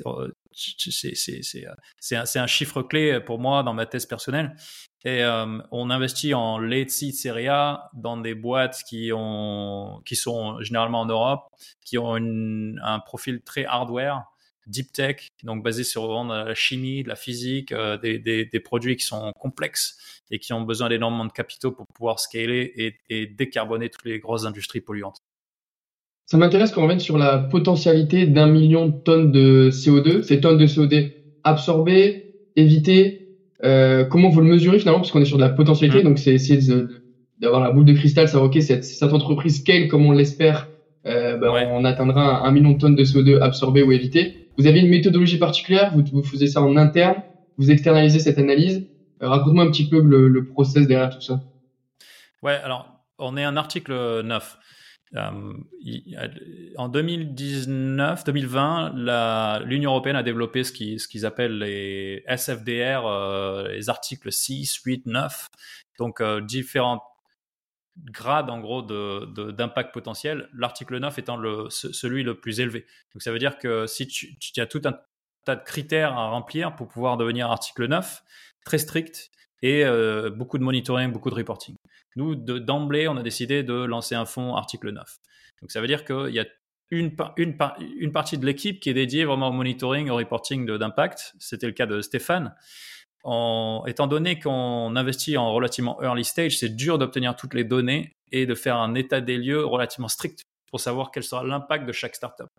[0.05, 4.55] euh, c'est un, chiffre clé pour moi dans ma thèse personnelle.
[5.05, 10.15] Et euh, on investit en late seed série A dans des boîtes qui, ont, qui
[10.15, 11.43] sont généralement en Europe,
[11.83, 14.23] qui ont un profil très hardware,
[14.65, 19.97] deep tech, donc basé sur la chimie, de la physique, des, produits qui sont complexes
[20.31, 24.45] et qui ont besoin d'énormément de capitaux pour pouvoir scaler et décarboner toutes les grosses
[24.45, 25.21] industries polluantes.
[26.33, 30.23] Ça m'intéresse qu'on revienne sur la potentialité d'un million de tonnes de CO2.
[30.23, 31.11] Ces tonnes de CO2
[31.43, 35.99] absorbées, évitées, euh, comment vous le mesurez finalement Parce qu'on est sur de la potentialité,
[35.99, 36.03] mm.
[36.05, 36.59] donc c'est essayer
[37.39, 40.69] d'avoir la boule de cristal, savoir ok, cette, cette entreprise scale comme on l'espère,
[41.05, 44.47] euh, ben, on atteindra un, million de tonnes de CO2 absorbées ou évitées.
[44.57, 47.17] Vous avez une méthodologie particulière Vous, vous faisiez ça en interne
[47.59, 48.87] Vous externalisez cette analyse
[49.21, 51.43] euh, Raconte-moi un petit peu le, le process derrière tout ça.
[52.41, 52.87] Ouais, alors
[53.19, 53.93] on est un article
[54.23, 54.57] 9.
[55.15, 55.53] Euh,
[56.77, 64.81] en 2019-2020, l'Union européenne a développé ce qu'ils appellent les SFDR, euh, les articles 6,
[64.83, 65.49] 8, 9,
[65.99, 67.03] donc euh, différents
[67.97, 72.87] grades en gros d'impact de, potentiel, l'article 9 étant le, celui le plus élevé.
[73.13, 74.95] Donc ça veut dire que si tu as tout un
[75.45, 78.23] tas de critères à remplir pour pouvoir devenir article 9,
[78.65, 79.29] très strict,
[79.63, 79.83] et
[80.35, 81.75] beaucoup de monitoring, beaucoup de reporting.
[82.15, 85.03] Nous, d'emblée, on a décidé de lancer un fonds article 9.
[85.61, 86.45] Donc ça veut dire qu'il y a
[86.91, 87.57] une, une,
[87.97, 91.33] une, partie de l'équipe qui est dédiée vraiment au monitoring, au reporting d'impact.
[91.39, 92.53] C'était le cas de Stéphane.
[93.23, 98.11] En, étant donné qu'on investit en relativement early stage, c'est dur d'obtenir toutes les données
[98.33, 101.91] et de faire un état des lieux relativement strict pour savoir quel sera l'impact de
[101.91, 102.49] chaque startup.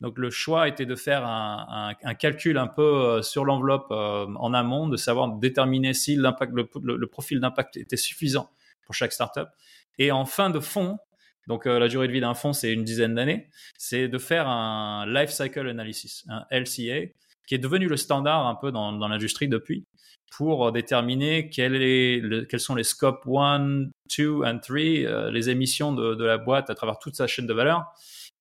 [0.00, 4.52] Donc le choix était de faire un, calcul un peu euh, sur l'enveloppe euh, en
[4.54, 8.50] amont, de savoir déterminer si le, profil d'impact était suffisant
[8.82, 9.50] pour chaque startup.
[9.98, 10.98] Et en fin de fond,
[11.46, 14.48] donc euh, la durée de vie d'un fonds c'est une dizaine d'années, c'est de faire
[14.48, 17.12] un life cycle analysis, un LCA,
[17.50, 19.84] qui est devenu le standard un peu dans, l'industrie depuis,
[20.30, 26.24] pour déterminer quel est quels sont les scopes 1, 2 et 3, les émissions de,
[26.24, 27.86] la boîte à travers toute sa chaîne de valeur,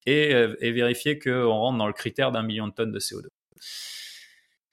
[0.06, 3.26] et, euh, et vérifier qu'on rentre dans le critère d'un million de tonnes de CO2.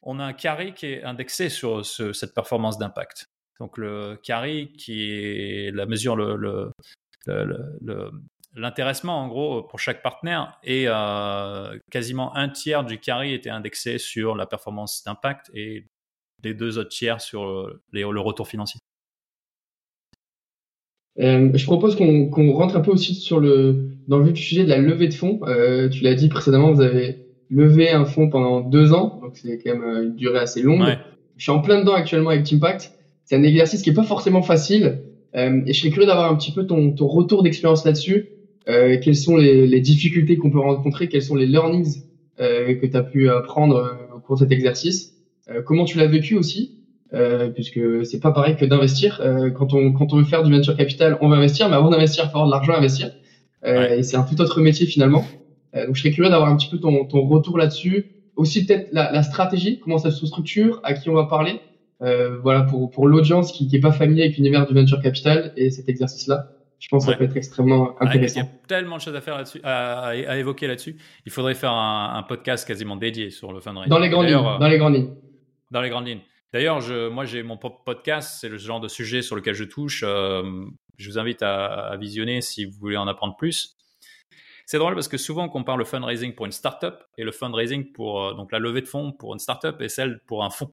[0.03, 3.31] On a un carré qui est indexé sur cette performance d'impact.
[3.59, 6.72] Donc le carry qui est la mesure le,
[8.57, 13.99] l'intéressement en gros pour chaque partenaire et euh, quasiment un tiers du carry était indexé
[13.99, 15.85] sur la performance d'impact et
[16.42, 18.81] les deux autres tiers sur euh, le retour financier.
[21.19, 24.64] Euh, je propose qu'on rentre un peu aussi sur le dans le vif du sujet
[24.64, 25.40] de la levée de fonds.
[25.92, 29.77] tu l'as dit précédemment, vous avez levé un fonds pendant deux ans, donc c'est quand
[29.77, 30.85] même une durée assez longue.
[31.37, 32.92] Je suis en plein dedans actuellement avec Teampact
[33.27, 35.03] c'est un exercice qui est pas forcément facile.
[35.35, 38.29] Euh, et je serais curieux d'avoir un petit peu ton, ton retour d'expérience là-dessus.
[38.69, 41.09] Euh, quelles sont les, les difficultés qu'on peut rencontrer?
[41.09, 42.03] Quels sont les learnings
[42.41, 45.15] euh, que tu as pu apprendre euh, au cours de cet exercice?
[45.49, 46.73] Euh, Comment tu l'as vécu aussi?
[47.15, 49.21] Euh, Puisque c'est pas pareil que d'investir.
[49.57, 52.25] quand, on, quand on veut faire du venture capital, on va investir, mais avant d'investir,
[52.25, 53.11] il faut avoir de l'argent à investir.
[53.65, 55.25] Et c'est un tout autre métier finalement.
[55.75, 58.07] donc je serais curieux d'avoir un petit peu ton, ton retour là-dessus.
[58.37, 61.61] Aussi peut-être la, la stratégie, comment ça se structure, à qui on va parler.
[62.03, 65.71] Euh, voilà, pour, pour l'audience qui n'est pas familier avec l'univers du venture capital et
[65.71, 68.41] cet exercice-là, je pense que ça peut être extrêmement intéressant.
[68.41, 70.97] il y a tellement de choses à faire là-dessus, à, à, évoquer là-dessus.
[71.25, 73.91] Il faudrait faire un, un, podcast quasiment dédié sur le fundraising.
[73.91, 74.59] Dans les grandes lignes.
[74.61, 75.15] Dans les grandes lignes.
[75.71, 76.21] Dans les grandes lignes.
[76.53, 80.05] D'ailleurs, moi, j'ai mon podcast, c'est le genre de sujet sur lequel je touche.
[80.07, 80.43] Euh,
[80.97, 83.77] je vous invite à, à, visionner si vous voulez en apprendre plus.
[84.65, 87.93] C'est drôle parce que souvent, on compare le fundraising pour une startup et le fundraising
[87.93, 90.73] pour euh, donc la levée de fonds pour une startup et celle pour un fonds.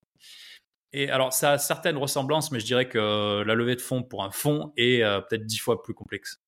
[0.93, 4.23] Et alors, ça a certaines ressemblances, mais je dirais que la levée de fonds pour
[4.23, 6.39] un fonds est euh, peut-être dix fois plus complexe.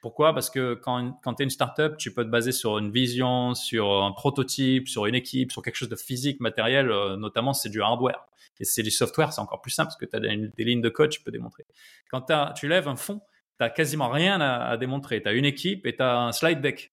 [0.00, 0.32] Pourquoi?
[0.32, 3.54] Parce que quand, quand tu es une startup, tu peux te baser sur une vision,
[3.54, 7.68] sur un prototype, sur une équipe, sur quelque chose de physique, matériel, euh, notamment c'est
[7.68, 8.26] du hardware.
[8.58, 10.88] Et c'est du software, c'est encore plus simple parce que tu as des, lignes de
[10.88, 11.66] code, tu peux démontrer.
[12.10, 13.20] Quand tu lèves un fonds,
[13.60, 15.22] tu quasiment rien à, à démontrer.
[15.22, 16.92] Tu as une équipe et tu as un slide deck.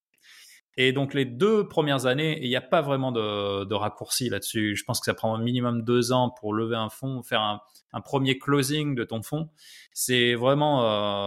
[0.79, 4.75] Et donc les deux premières années, il n'y a pas vraiment de, raccourci là-dessus.
[4.75, 7.61] Je pense que ça prend un minimum deux ans pour lever un fonds, faire un,
[8.01, 9.49] premier closing de ton fonds.
[9.91, 10.83] C'est vraiment,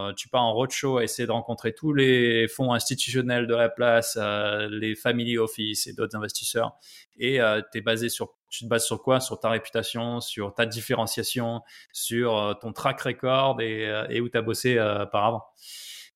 [0.09, 3.69] euh, tu pars en roadshow à essayer de rencontrer tous les fonds institutionnels de la
[3.69, 6.77] place, euh, les family office et d'autres investisseurs.
[7.19, 9.19] Et euh, basé sur, tu te bases sur quoi?
[9.19, 14.39] Sur ta réputation, sur ta différenciation, sur euh, ton track record et, et où tu
[14.39, 14.77] as bossé
[15.11, 15.45] par avant.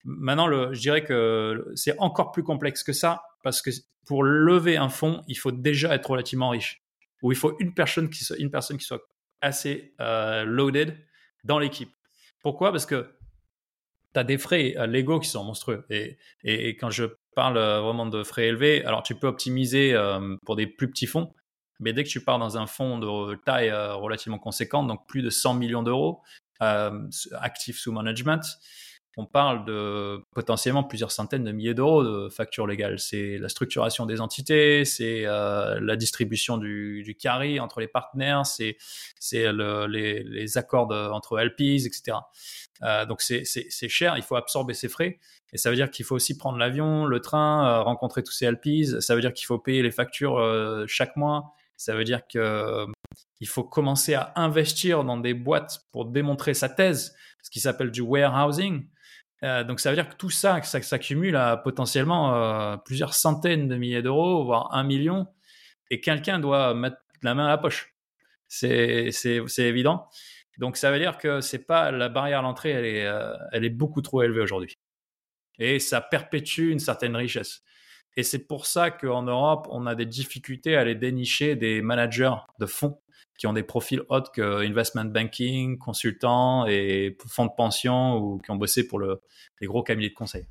[0.05, 3.71] Maintenant, le, je dirais que c'est encore plus complexe que ça parce que
[4.07, 6.83] pour lever un fonds, il faut déjà être relativement riche.
[7.23, 9.01] Ou il faut une personne qui soit, une personne qui soit
[9.41, 10.97] assez euh, loaded
[11.45, 11.91] dans l'équipe.
[12.43, 12.71] Pourquoi?
[12.71, 13.15] Parce que
[14.13, 15.85] tu as des frais euh, légaux qui sont monstrueux.
[15.91, 19.97] Et, quand je parle euh, vraiment de frais élevés, alors tu peux optimiser
[20.45, 21.33] pour des plus petits fonds,
[21.81, 25.31] mais dès que tu pars dans un fonds de taille relativement conséquente, donc plus de
[25.31, 26.23] 100 millions d'euros
[26.61, 28.43] actifs sous management,
[29.17, 32.99] on parle de potentiellement plusieurs centaines de milliers d'euros de factures légales.
[32.99, 38.45] C'est la structuration des entités, c'est euh, la distribution du, du, carry entre les partenaires,
[38.45, 38.77] c'est
[39.31, 42.19] les, accords entre LPs, etc.
[42.83, 45.21] Euh, donc c'est cher, il faut absorber ces frais.
[45.53, 48.51] Et ça veut dire qu'il faut aussi prendre l'avion, le train, euh, rencontrer tous ces
[48.51, 48.99] LPs.
[48.99, 50.43] Ça veut dire qu'il faut payer les factures
[50.89, 51.55] chaque mois.
[51.77, 52.87] Ça veut dire que
[53.41, 57.91] il faut commencer à investir dans des boîtes pour démontrer sa thèse, ce qui s'appelle
[57.91, 58.87] du warehousing.
[59.45, 63.69] Euh, donc ça veut dire que tout ça, ça s'accumule à potentiellement euh, plusieurs centaines
[63.69, 65.27] de milliers d'euros, voire un million,
[65.91, 67.95] et quelqu'un doit mettre la main à la poche.
[68.49, 69.11] C'est
[69.59, 70.09] évident.
[70.59, 73.65] Donc ça veut dire que c'est pas la barrière à l'entrée, elle est, euh, elle
[73.65, 74.79] est beaucoup trop élevée aujourd'hui.
[75.59, 77.63] Et ça perpétue une certaine richesse.
[78.17, 82.35] Et c'est pour ça qu'en Europe, on a des difficultés à aller dénicher des managers
[82.61, 82.99] de fonds
[83.39, 88.51] qui ont des profils autres que investment banking, consultants et fonds de pension ou qui
[88.51, 89.21] ont bossé pour le,
[89.61, 90.45] les gros cabinets de conseil.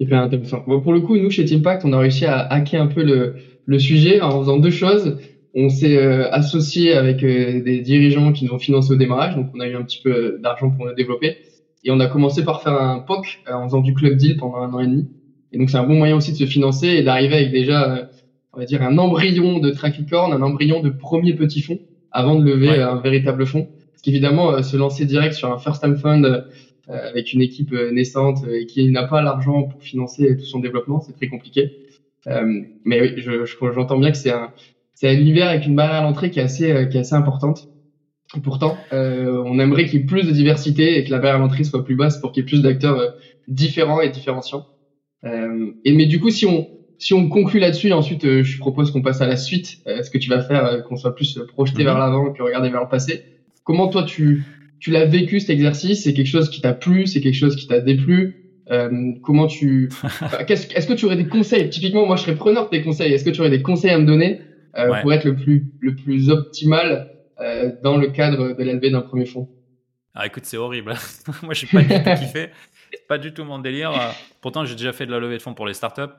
[0.00, 0.64] Hyper intéressant.
[0.66, 3.36] Bon, pour le coup, nous, chez Teampact, on a réussi à hacker un peu le,
[3.66, 5.18] le sujet en faisant deux choses.
[5.54, 9.50] On s'est euh, associé avec euh, des dirigeants qui nous ont financé au démarrage, donc
[9.54, 11.36] on a eu un petit peu d'argent pour le développer.
[11.84, 14.56] Et on a commencé par faire un POC euh, en faisant du club deal pendant
[14.56, 15.08] un an et demi.
[15.54, 18.10] Et donc c'est un bon moyen aussi de se financer et d'arriver avec déjà
[18.54, 21.80] on va dire, un embryon de Traficorn, un embryon de premier petit fonds
[22.12, 23.68] avant de lever un véritable fonds.
[23.92, 26.42] Parce qu'évidemment, euh, se lancer direct sur un first time fund euh,
[26.88, 31.00] avec une équipe euh, naissante et qui n'a pas l'argent pour financer tout son développement,
[31.00, 31.72] c'est très compliqué.
[32.84, 34.50] mais oui, je, j'entends bien que c'est un,
[34.94, 37.68] c'est un univers avec une barrière à l'entrée qui est assez, qui est assez importante.
[38.36, 41.38] Et pourtant, on aimerait qu'il y ait plus de diversité et que la barrière à
[41.38, 43.14] l'entrée soit plus basse pour qu'il y ait plus d'acteurs
[43.46, 44.66] différents et différenciants.
[45.24, 49.02] Et mais du coup, si on si on conclut là-dessus, ensuite, euh, je propose qu'on
[49.02, 51.80] passe à la suite, euh, ce que tu vas faire, euh, qu'on soit plus projeté
[51.80, 51.84] mhm.
[51.84, 53.24] vers l'avant que regarder vers le passé.
[53.64, 54.44] Comment toi, tu,
[54.80, 56.04] tu l'as vécu cet exercice?
[56.04, 57.06] C'est quelque chose qui t'a plu?
[57.06, 58.40] C'est quelque chose qui t'a déplu?
[59.22, 59.90] Comment tu...
[60.48, 61.68] Est-ce que tu aurais des conseils?
[61.68, 63.12] Typiquement, moi, je serais preneur de tes conseils.
[63.12, 64.40] Est-ce que tu aurais des conseils à me donner
[65.02, 67.10] pour être le plus, le plus optimal
[67.82, 69.48] dans le cadre de l'LV d'un premier fonds
[70.16, 70.94] ah, écoute, c'est horrible.
[71.42, 72.50] moi, je suis pas du tout kiffé.
[73.08, 73.92] Pas du tout mon délire.
[74.40, 76.14] Pourtant, j'ai déjà fait de la levée de fonds pour les startups.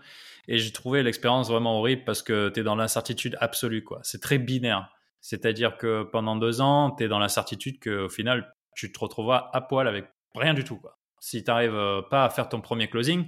[0.48, 3.84] Et j'ai trouvé l'expérience vraiment horrible parce que tu es dans l'incertitude absolue.
[3.84, 4.00] quoi.
[4.04, 4.90] C'est très binaire.
[5.22, 9.62] C'est-à-dire que pendant deux ans, tu es dans l'incertitude qu'au final, tu te retrouveras à
[9.62, 10.78] poil avec rien du tout.
[10.78, 11.00] Quoi.
[11.20, 13.28] Si tu n'arrives euh, pas à faire ton premier closing,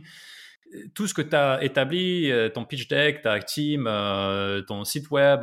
[0.94, 5.10] tout ce que tu as établi, euh, ton pitch deck, ta team, euh, ton site
[5.10, 5.42] web,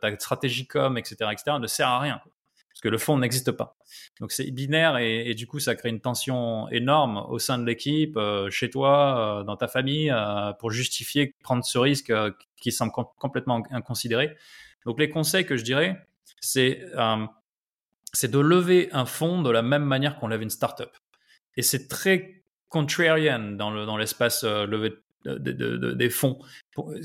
[0.00, 2.20] ta stratégie com, etc., etc., ne sert à rien
[2.84, 3.78] que le fond n'existe pas.
[4.20, 8.14] Donc c'est binaire et, du coup ça crée une tension énorme au sein de l'équipe,
[8.18, 12.12] euh, chez toi, euh, dans ta famille, euh, pour justifier prendre ce risque
[12.60, 14.36] qui semble complètement inconsidéré.
[14.84, 15.96] Donc les conseils que je dirais,
[16.42, 16.84] c'est
[18.12, 20.90] c'est de lever un fonds de la même manière qu'on lève une startup.
[21.56, 24.92] Et c'est très contrarian dans le dans l'espace levé
[25.24, 26.38] des fonds.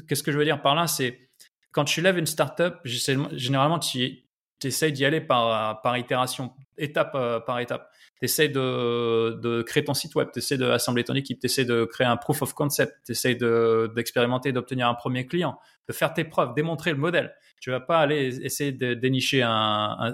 [0.09, 0.87] Qu'est-ce que je veux dire par là?
[0.87, 1.29] C'est
[1.71, 4.25] quand tu lèves une startup, généralement tu
[4.60, 7.89] tu d'y aller par, par itération, étape euh, par étape.
[8.19, 11.65] Tu essaies de, de, créer ton site web, tu essaies d'assembler ton équipe, tu essaies
[11.65, 16.13] de créer un proof of concept, tu essaies d'expérimenter, d'obtenir un premier client, de faire
[16.13, 17.34] tes preuves, démontrer le modèle.
[17.62, 20.13] Tu vas pas aller essayer de dénicher un,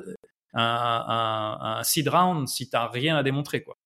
[0.54, 3.64] un, un, un seed round si tu n'as rien à démontrer.
[3.64, 3.78] Quoi.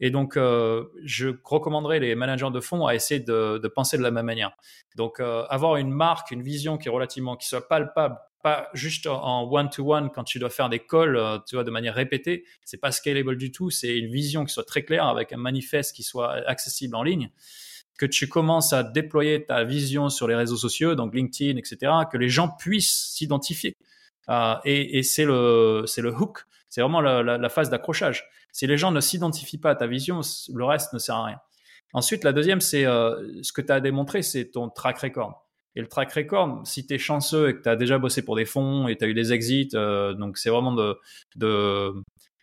[0.00, 4.02] Et donc, euh, je recommanderais les managers de fonds à essayer de, de penser de
[4.02, 4.52] la même manière.
[4.96, 9.06] Donc, euh, avoir une marque, une vision qui est relativement, qui soit palpable pas juste
[9.06, 12.44] en one-to-one quand tu dois faire des calls, euh, tu vois, de manière répétée.
[12.64, 13.70] C'est pas scalable du tout.
[13.70, 17.30] C'est une vision qui soit très claire avec un manifeste qui soit accessible en ligne.
[17.98, 22.18] Que tu commences à déployer ta vision sur les réseaux sociaux, donc LinkedIn, etc., que
[22.18, 23.76] les gens puissent s'identifier.
[24.28, 26.44] Euh, et, c'est le, c'est le hook.
[26.68, 28.28] C'est vraiment la phase d'accrochage.
[28.52, 30.20] Si les gens ne s'identifient pas à ta vision,
[30.52, 31.40] le reste ne sert à rien.
[31.94, 35.43] Ensuite, la deuxième, c'est euh, ce que tu as démontré, c'est ton track record.
[35.76, 38.36] Et le track record, si tu es chanceux et que tu as déjà bossé pour
[38.36, 40.72] des fonds et tu as eu des exits, euh, donc c'est vraiment
[41.36, 41.94] de,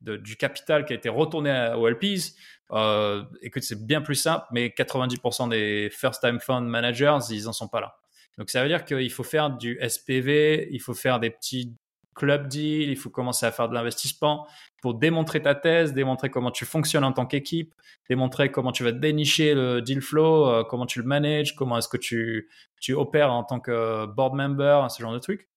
[0.01, 2.35] du capital qui a été retourné aux LPs,
[2.71, 7.67] euh, écoute, c'est bien plus simple, mais 90% des first-time fund managers, ils en sont
[7.67, 7.97] pas là.
[8.37, 11.75] Donc ça veut dire qu'il faut faire du SPV, il faut faire des petits
[12.15, 14.47] club deals, il faut commencer à faire de l'investissement
[14.81, 17.73] pour démontrer ta thèse, démontrer comment tu fonctionnes en tant qu'équipe,
[18.09, 21.87] démontrer comment tu vas dénicher le deal flow, euh, comment tu le manages, comment est-ce
[21.87, 22.49] que tu,
[22.93, 25.47] opères en tant que board member, ce genre de trucs.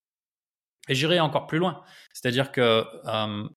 [0.88, 1.82] Et j'irai encore plus loin.
[2.12, 3.48] C'est-à-dire que euh,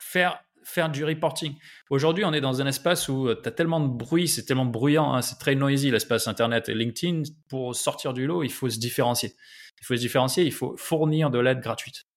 [0.00, 1.54] faire du reporting.
[1.88, 4.66] Aujourd'hui, on est dans un espace où euh, tu as tellement de bruit, c'est tellement
[4.66, 7.22] bruyant, hein, c'est très noisy l'espace Internet et LinkedIn.
[7.48, 9.34] Pour sortir du lot, il faut se différencier.
[9.80, 12.09] Il faut se différencier, il faut fournir de l'aide gratuite.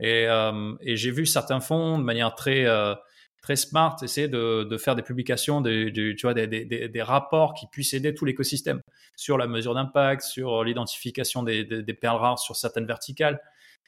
[0.00, 2.94] Et, euh, j'ai vu certains fonds de manière très, euh,
[3.42, 7.94] très smart essayer de, faire des publications, de, tu vois, des, des, rapports qui puissent
[7.94, 8.80] aider tout l'écosystème
[9.16, 13.40] sur la mesure d'impact, sur l'identification des, perles rares sur certaines verticales.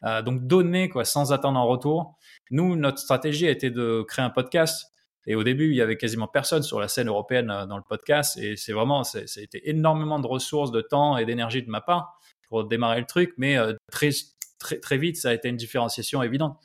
[0.04, 2.16] Euh, donc donner quoi, sans attendre en retour.
[2.50, 4.86] Nous, notre stratégie a été de créer un podcast.
[5.26, 7.82] Et au début, il y avait quasiment personne sur la scène européenne euh, dans le
[7.86, 8.38] podcast.
[8.38, 12.18] Et c'est vraiment, été énormément de ressources, de temps et d'énergie de ma part
[12.48, 13.34] pour démarrer le truc.
[13.36, 14.10] Mais euh, très,
[14.60, 16.56] très, très vite, ça a été une différenciation évidente.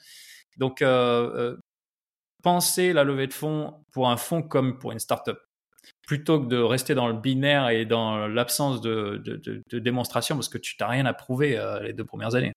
[0.57, 1.57] Donc, euh,
[2.43, 5.37] penser la levée de fonds pour un fonds comme pour une startup
[6.07, 10.49] plutôt que de rester dans le binaire et dans l'absence de, de, de, démonstration parce
[10.49, 12.53] que tu n'as rien à prouver les deux premières années.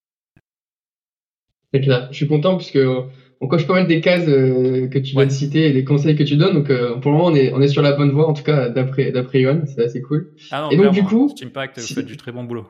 [1.72, 2.09] C'est clair.
[2.11, 3.09] Je suis content parce que
[3.40, 6.16] on coche pas mal des cases euh, que tu viens de citer et des conseils
[6.16, 6.55] que tu donnes.
[6.55, 8.42] Donc euh, pour le moment, on est, on est sur la bonne voie, en tout
[8.42, 10.33] cas d'après d'après Yohan, c'est assez cool.
[10.51, 12.66] Ah non, et donc du coup, Impact, vous faites du très bon boulot.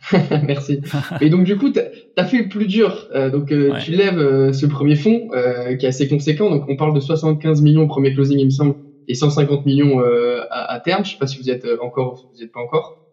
[0.46, 0.80] Merci.
[1.20, 1.80] et donc du coup, tu
[2.16, 3.08] as, fait le plus dur.
[3.14, 5.30] Euh, donc tu lèves ce premier fonds
[5.78, 6.50] qui est assez conséquent.
[6.50, 8.74] Donc on parle de 75 millions au premier closing, il me semble,
[9.08, 10.00] et 150 millions
[10.50, 11.04] à, à, terme.
[11.04, 13.06] Je sais pas si vous êtes encore, vous êtes pas encore.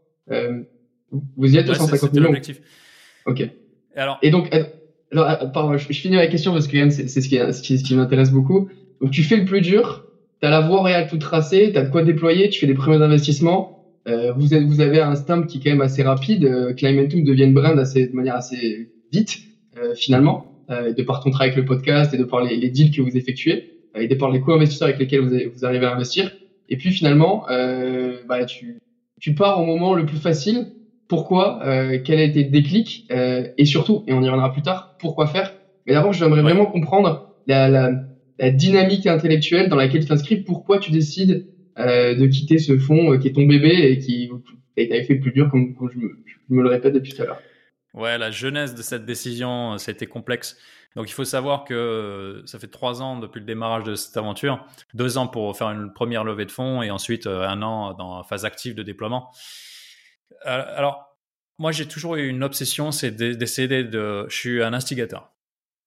[1.38, 2.34] vous y êtes ouais, 150 millions.
[3.26, 3.42] Ok.
[3.42, 3.52] Et,
[3.96, 4.50] alors, et donc
[5.12, 7.38] alors, euh, pardon, je, je, finis la question parce que c'est ce qui,
[7.78, 8.70] ce qui, m'intéresse beaucoup.
[9.02, 10.06] Donc, tu fais le plus dur,
[10.42, 12.74] tu as la voie réelle toute tracée, tu as de quoi déployer, tu fais des
[12.74, 13.79] premiers investissements.
[14.10, 16.45] Euh, vous, avez un stamp qui est quand même assez rapide.
[16.45, 19.39] Euh, Climentum devient une brand assez, de manière assez vite,
[19.78, 22.69] euh, finalement, euh, de par ton travail avec le podcast et de par les, les
[22.69, 25.93] deals que vous effectuez, et de par les co-investisseurs avec lesquels vous, vous, arrivez à
[25.93, 26.32] investir.
[26.69, 27.45] Et puis, finalement,
[28.28, 28.80] bah, tu,
[29.19, 30.67] tu pars au moment le plus facile
[31.08, 31.62] pourquoi,
[32.06, 35.56] quel a été le déclic, et surtout, et on y reviendra plus tard, pourquoi faire?
[35.88, 37.91] Mais d'abord, j'aimerais vraiment comprendre la, la,
[38.38, 41.48] la, dynamique intellectuelle dans laquelle tu t'inscris, pourquoi tu décides
[41.80, 44.30] de quitter ce fonds euh, qui est ton bébé et qui
[44.78, 45.98] a fait plus dur, comme, je,
[46.54, 47.42] me, le répète depuis tout à l'heure.
[47.94, 50.58] Ouais, la jeunesse de cette décision, c'était complexe.
[50.96, 54.65] Donc il faut savoir que ça fait trois ans depuis le démarrage de cette aventure,
[54.94, 58.44] deux ans pour faire une première levée de fonds et ensuite un an dans phase
[58.44, 59.32] active de déploiement.
[60.46, 61.18] Euh, alors,
[61.58, 64.26] moi, j'ai toujours eu une obsession, c'est d'essayer de.
[64.30, 65.32] Je suis un instigateur.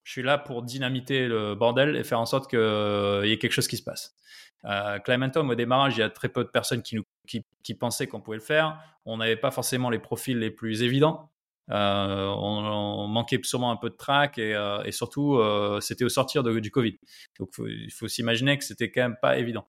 [0.03, 3.53] Je suis là pour dynamiter le bordel et faire en sorte qu'il y ait quelque
[3.53, 4.15] chose qui se passe.
[4.65, 4.99] Euh,
[5.35, 8.79] au démarrage, il y a très peu de personnes qui, pensaient qu'on pouvait le faire.
[9.05, 11.29] On n'avait pas forcément les profils les plus évidents.
[11.71, 15.41] Euh, on, manquait sûrement un peu de track et, euh, et surtout,
[15.81, 16.97] c'était au sortir de, du Covid.
[17.39, 19.67] Donc, il faut s'imaginer que c'était quand même pas évident.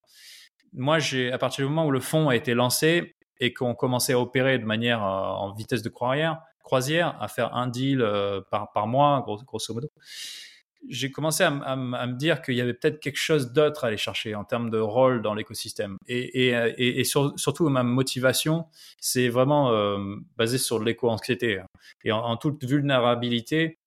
[0.72, 0.98] Moi,
[1.32, 4.58] à partir du moment où le fonds a été lancé, et qu'on commençait à opérer
[4.58, 6.42] de manière euh, en vitesse de croisière,
[7.20, 9.88] à faire un deal euh, par mois, grosso modo,
[10.88, 14.34] j'ai commencé à, me dire qu'il y avait peut-être quelque chose d'autre à aller chercher
[14.34, 15.96] en termes de rôle dans l'écosystème.
[16.06, 18.66] Et, surtout, ma motivation,
[18.98, 21.60] c'est vraiment euh, basé sur l'éco-anxiété.
[22.04, 23.78] Et en, toute vulnérabilité,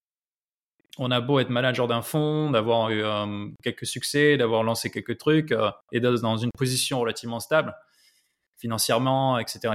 [0.98, 3.04] on a beau être manager d'un fonds, d'avoir eu
[3.64, 5.54] quelques succès, d'avoir lancé quelques trucs
[5.92, 7.76] et d'être dans une position relativement stable
[8.58, 9.74] financièrement, etc.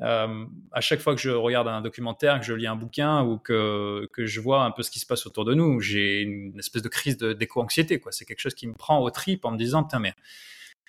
[0.00, 3.38] Euh, à chaque fois que je regarde un documentaire, que je lis un bouquin ou
[3.38, 6.58] que, que je vois un peu ce qui se passe autour de nous, j'ai une
[6.58, 8.00] espèce de crise d'éco-anxiété.
[8.10, 10.14] C'est quelque chose qui me prend au trip en me disant, putain, mais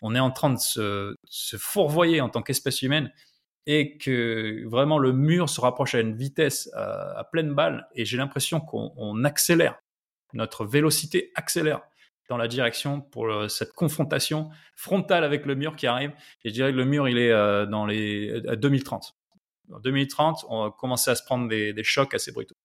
[0.02, 3.12] on est en train de se, se fourvoyer en tant qu'espèce humaine
[3.68, 8.06] et que vraiment le mur se rapproche à une vitesse à, à pleine balle et
[8.06, 9.80] j'ai l'impression qu'on accélère.
[10.34, 11.82] Notre vélocité accélère
[12.30, 16.11] dans la direction pour cette confrontation frontale avec le mur qui arrive.
[16.43, 19.15] Et je dirais que le mur, il est euh, dans les 2030.
[19.71, 22.55] En 2030, on va commencer à se prendre des, chocs assez brutaux.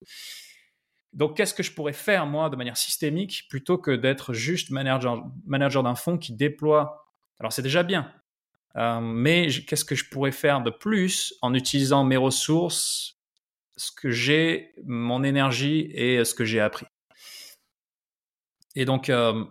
[1.13, 5.25] Donc, qu'est-ce que je pourrais faire, moi, de manière systémique, plutôt que d'être juste manager,
[5.47, 7.07] manager d'un fonds qui déploie?
[7.39, 8.13] Alors, c'est déjà bien.
[8.77, 13.19] Euh, mais qu'est-ce que je pourrais faire de plus en utilisant mes ressources,
[13.77, 16.87] ce que j'ai, mon énergie et ce que j'ai appris?
[18.77, 19.45] Et donc, euh,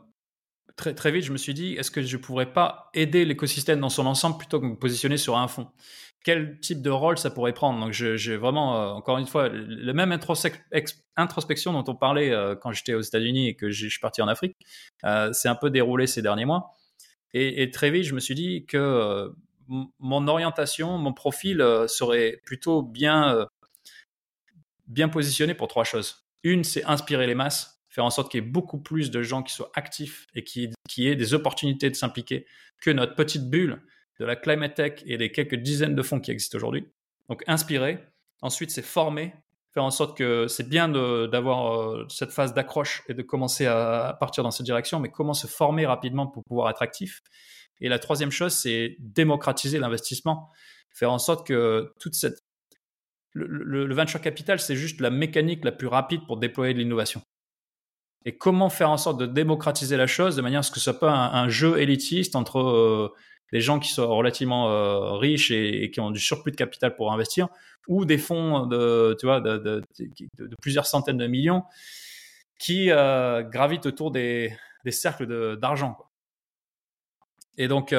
[0.76, 3.80] très, très vite, je me suis dit, est-ce que je ne pourrais pas aider l'écosystème
[3.80, 5.70] dans son ensemble plutôt que me positionner sur un fonds
[6.24, 7.80] Quel type de rôle ça pourrait prendre?
[7.80, 10.18] Donc, j'ai vraiment, euh, encore une fois, la même
[11.18, 14.28] introspection dont on parlait euh, quand j'étais aux États-Unis et que je suis parti en
[14.28, 14.56] Afrique,
[15.34, 16.72] c'est un peu déroulé ces derniers mois.
[17.34, 19.32] Et, très vite, je me suis dit que
[19.68, 23.48] mon orientation, mon profil serait plutôt bien,
[24.88, 26.26] bien positionné pour trois choses.
[26.42, 29.44] Une, c'est inspirer les masses faire en sorte qu'il y ait beaucoup plus de gens
[29.44, 32.46] qui soient actifs et qui, qui aient des opportunités de s'impliquer
[32.82, 33.82] que notre petite bulle
[34.20, 36.88] de la climate tech et des quelques dizaines de fonds qui existent aujourd'hui.
[37.30, 38.00] Donc inspirer.
[38.42, 39.34] Ensuite, c'est former,
[39.74, 44.16] faire en sorte que c'est bien d'avoir euh, cette phase d'accroche et de commencer à,
[44.20, 47.22] partir dans cette direction, mais comment se former rapidement pour pouvoir être actif.
[47.82, 50.50] Et la troisième chose, c'est démocratiser l'investissement,
[50.94, 52.44] faire en sorte que toute cette
[53.34, 57.22] le, le venture capital, c'est juste la mécanique la plus rapide pour déployer de l'innovation
[58.26, 60.86] et comment faire en sorte de démocratiser la chose de manière à ce que ce
[60.86, 63.14] soit pas un, jeu élitiste entre euh,
[63.52, 67.14] des gens qui sont relativement euh, riches et, qui ont du surplus de capital pour
[67.14, 67.48] investir
[67.88, 69.82] ou des fonds de, tu vois, de,
[70.62, 71.64] plusieurs centaines de millions
[72.60, 74.56] qui euh, gravitent autour des,
[74.90, 75.98] cercles d'argent.
[77.58, 77.96] Et donc,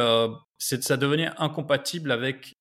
[0.58, 2.56] ça devenait incompatible avec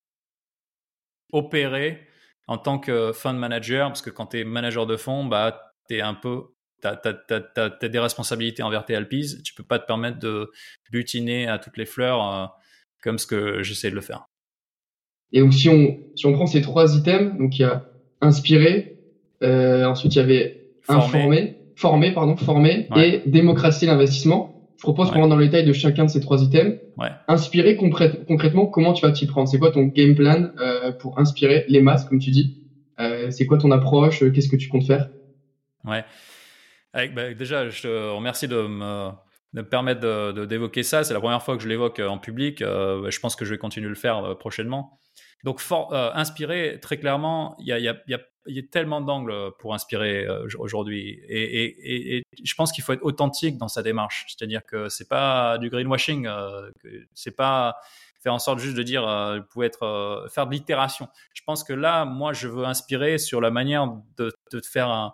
[1.32, 2.08] opérer
[2.48, 5.98] en tant que fund manager, parce que quand tu es manager de fonds, bah, tu
[5.98, 6.48] es un peu
[6.82, 10.52] tu as, des responsabilités envers tes LPs, tu peux pas te permettre de
[10.92, 12.46] butiner à toutes les fleurs euh,
[13.04, 14.26] comme ce que j'essaie de le faire.
[15.32, 17.86] Et donc si on, si on prend ces trois items, donc il y a
[18.22, 19.00] inspirer,
[19.44, 24.56] euh, ensuite il y avait informer, former, pardon, former et démocratiser l'investissement.
[24.78, 26.80] Je propose qu'on rentre dans le détail de chacun de ces trois items.
[26.98, 27.10] Ouais.
[27.28, 29.50] Inspirer concrètement, comment tu vas t'y prendre?
[29.50, 32.64] C'est quoi ton game plan euh, pour inspirer les masses, comme tu dis?
[33.00, 34.20] Euh, C'est quoi ton approche?
[34.32, 35.10] Qu'est-ce que tu comptes faire?
[35.86, 36.06] Ouais.
[36.94, 41.04] Bah, déjà, je te remercie de me, permettre d'évoquer ça.
[41.04, 42.62] C'est la première fois que je l'évoque euh, en public.
[42.62, 45.00] Euh, bah, je pense que je vais continuer de le faire euh, prochainement.
[45.44, 45.62] Donc,
[45.92, 48.20] inspirer, très clairement, il y a,
[48.72, 50.28] tellement d'angles pour inspirer
[50.58, 51.22] aujourd'hui.
[51.30, 54.26] Et, je pense qu'il faut être authentique dans sa démarche.
[54.28, 56.28] C'est-à-dire que c'est pas du greenwashing,
[57.14, 57.78] c'est pas
[58.22, 59.04] faire en sorte juste de dire,
[59.38, 61.08] vous pouvez être, faire de l'itération.
[61.34, 63.88] Je pense que là, moi, je veux inspirer sur la manière
[64.18, 65.14] de, de faire un,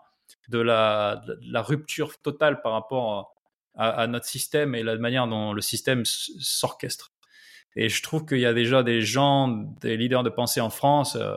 [0.50, 1.22] de la,
[1.56, 3.36] rupture totale par rapport
[3.76, 7.12] à, notre système et la manière dont le système s'orchestre.
[7.76, 9.50] Et je trouve qu'il y a déjà des gens,
[9.82, 11.36] des leaders de pensée en France, euh,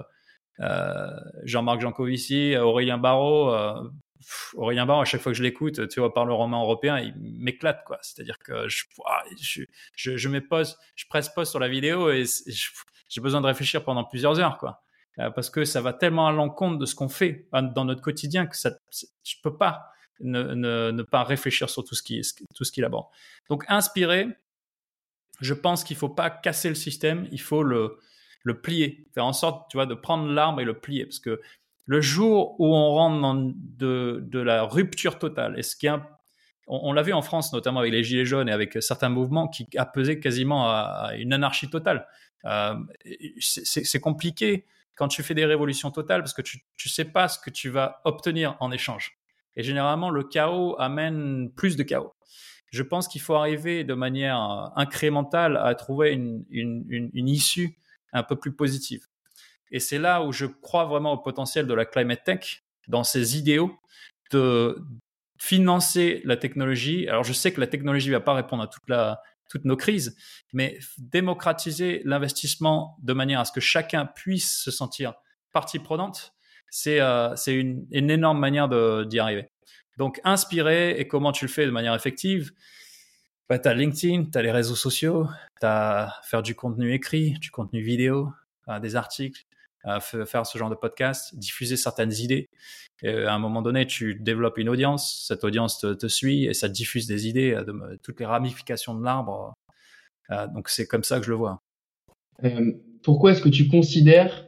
[0.60, 1.10] euh,
[1.42, 3.52] Jean-Marc Jancovici, Aurélien Barraud.
[3.52, 3.90] Euh,
[4.54, 7.14] Aurélien Barraud, à chaque fois que je l'écoute, tu vois, par le roman européen, il
[7.16, 7.98] m'éclate, quoi.
[8.02, 8.84] C'est-à-dire que je,
[9.40, 9.62] je,
[9.94, 12.24] je, je presse pause sur la vidéo et
[13.08, 14.82] j'ai besoin de réfléchir pendant plusieurs heures, quoi.
[15.20, 18.46] Euh, parce que ça va tellement à l'encontre de ce qu'on fait dans notre quotidien
[18.46, 19.90] que ça, je peux pas
[20.20, 22.20] ne, ne, pas réfléchir sur tout ce qui
[22.54, 23.06] tout ce qu'il aborde.
[23.48, 24.28] Donc inspirer,
[25.40, 27.98] je pense qu'il faut pas casser le système, il faut le
[28.62, 31.40] plier, faire en sorte, tu vois, de prendre l'arbre et le plier, parce que
[31.88, 35.74] le jour où on rentre dans de, de la rupture totale, et ce
[36.70, 39.66] on, l'a vu en France, notamment avec les Gilets jaunes et avec certains mouvements qui
[39.76, 42.06] a pesé quasiment à, une anarchie totale.
[42.44, 42.74] Euh,
[43.40, 44.66] c'est compliqué
[44.98, 47.70] quand tu fais des révolutions totales parce que tu ne sais pas ce que tu
[47.70, 49.16] vas obtenir en échange.
[49.54, 52.14] Et généralement, le chaos amène plus de chaos.
[52.70, 57.78] Je pense qu'il faut arriver de manière incrémentale à trouver une, une, issue
[58.12, 59.06] un peu plus positive.
[59.70, 63.38] Et c'est là où je crois vraiment au potentiel de la climate tech, dans ses
[63.38, 63.74] idéaux,
[64.32, 64.82] de
[65.38, 67.08] financer la technologie.
[67.08, 69.76] Alors je sais que la technologie ne va pas répondre à toute la, toutes nos
[69.76, 70.16] crises,
[70.52, 75.14] mais démocratiser l'investissement de manière à ce que chacun puisse se sentir
[75.52, 76.34] partie prenante,
[76.70, 78.68] c'est euh, une, énorme manière
[79.06, 79.50] d'y arriver.
[79.96, 82.52] Donc, inspirer et comment tu le fais de manière effective,
[83.48, 85.26] bah, tu as LinkedIn, tu as les réseaux sociaux,
[85.60, 88.32] tu as faire du contenu écrit, du contenu vidéo,
[88.82, 89.46] des articles,
[90.00, 92.48] faire ce genre de podcast, diffuser certaines idées.
[93.02, 96.68] Et à un moment donné, tu développes une audience, cette audience te, suit et ça
[96.68, 97.72] diffuse des idées, de,
[98.02, 99.54] toutes les ramifications de l'arbre.
[100.30, 101.60] Euh, donc c'est comme ça que je le vois.
[102.44, 102.72] Euh,
[103.02, 104.46] pourquoi est-ce que tu considères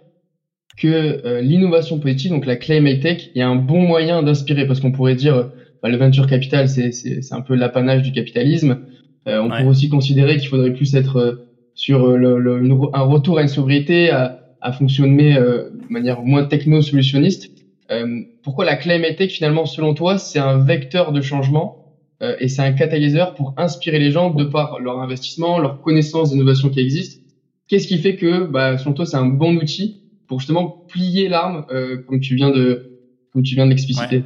[0.76, 4.66] que euh, l'innovation positive, donc la climate tech, est un bon moyen d'inspirer?
[4.66, 8.80] Parce qu'on pourrait dire, bah, le venture capital, c'est un peu l'apanage du capitalisme.
[9.26, 14.10] on pourrait aussi considérer qu'il faudrait plus être sur le, un retour à une sobriété,
[14.10, 17.50] à, à fonctionner euh, de manière moins techno-solutionniste.
[17.90, 22.48] Euh, pourquoi la climate tech, finalement, selon toi, c'est un vecteur de changement euh, et
[22.48, 26.80] c'est un catalyseur pour inspirer les gens de par leur investissement, leur connaissance d'innovation qui
[26.80, 27.22] existent?
[27.68, 31.66] Qu'est-ce qui fait que, bah, selon toi, c'est un bon outil pour justement plier l'arme,
[32.06, 33.00] comme tu viens de,
[33.32, 34.24] comme tu viens de l'expliciter?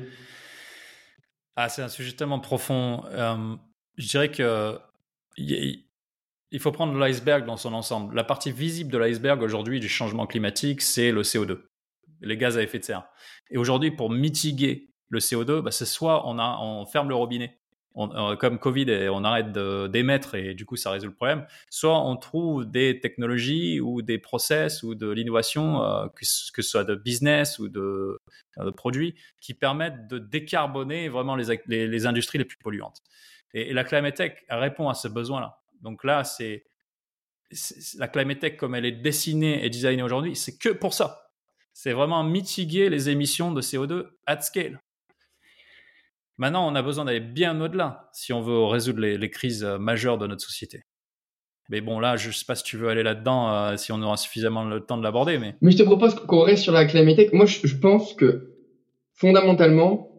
[1.56, 3.02] Ah, c'est un sujet tellement profond.
[3.96, 4.76] je dirais que
[6.54, 8.14] il faut prendre l'iceberg dans son ensemble.
[8.14, 11.58] La partie visible de l'iceberg aujourd'hui du changement climatique, c'est le CO2,
[12.20, 13.08] les gaz à effet de serre.
[13.50, 17.58] Et aujourd'hui, pour mitiguer le CO2, bah, c'est soit on, a, on ferme le robinet,
[17.96, 22.00] euh, comme Covid, et on arrête d'émettre et du coup ça résout le problème, soit
[22.00, 26.94] on trouve des technologies ou des process ou de l'innovation, euh, que, ce soit de
[26.94, 28.20] business ou de,
[28.58, 33.02] euh, produits, qui permettent de décarboner vraiment les, les, industries les plus polluantes.
[33.54, 35.63] Et, la Climate Tech répond à ce besoin-là.
[35.84, 36.64] Donc là, c'est
[37.98, 41.20] la Climate Tech comme elle est dessinée et designée aujourd'hui, c'est que pour ça.
[41.72, 44.80] C'est vraiment mitiguer les émissions de CO2 at scale.
[46.38, 50.18] Maintenant, on a besoin d'aller bien au-delà si on veut résoudre les, crises euh, majeures
[50.18, 50.82] de notre société.
[51.68, 54.02] Mais bon, là, je ne sais pas si tu veux aller là-dedans, euh, si on
[54.02, 55.38] aura suffisamment le temps de l'aborder.
[55.38, 55.54] Mais...
[55.60, 57.32] mais je te propose qu'on reste sur la climate tech.
[57.32, 58.54] Moi, je, pense que
[59.12, 60.10] fondamentalement,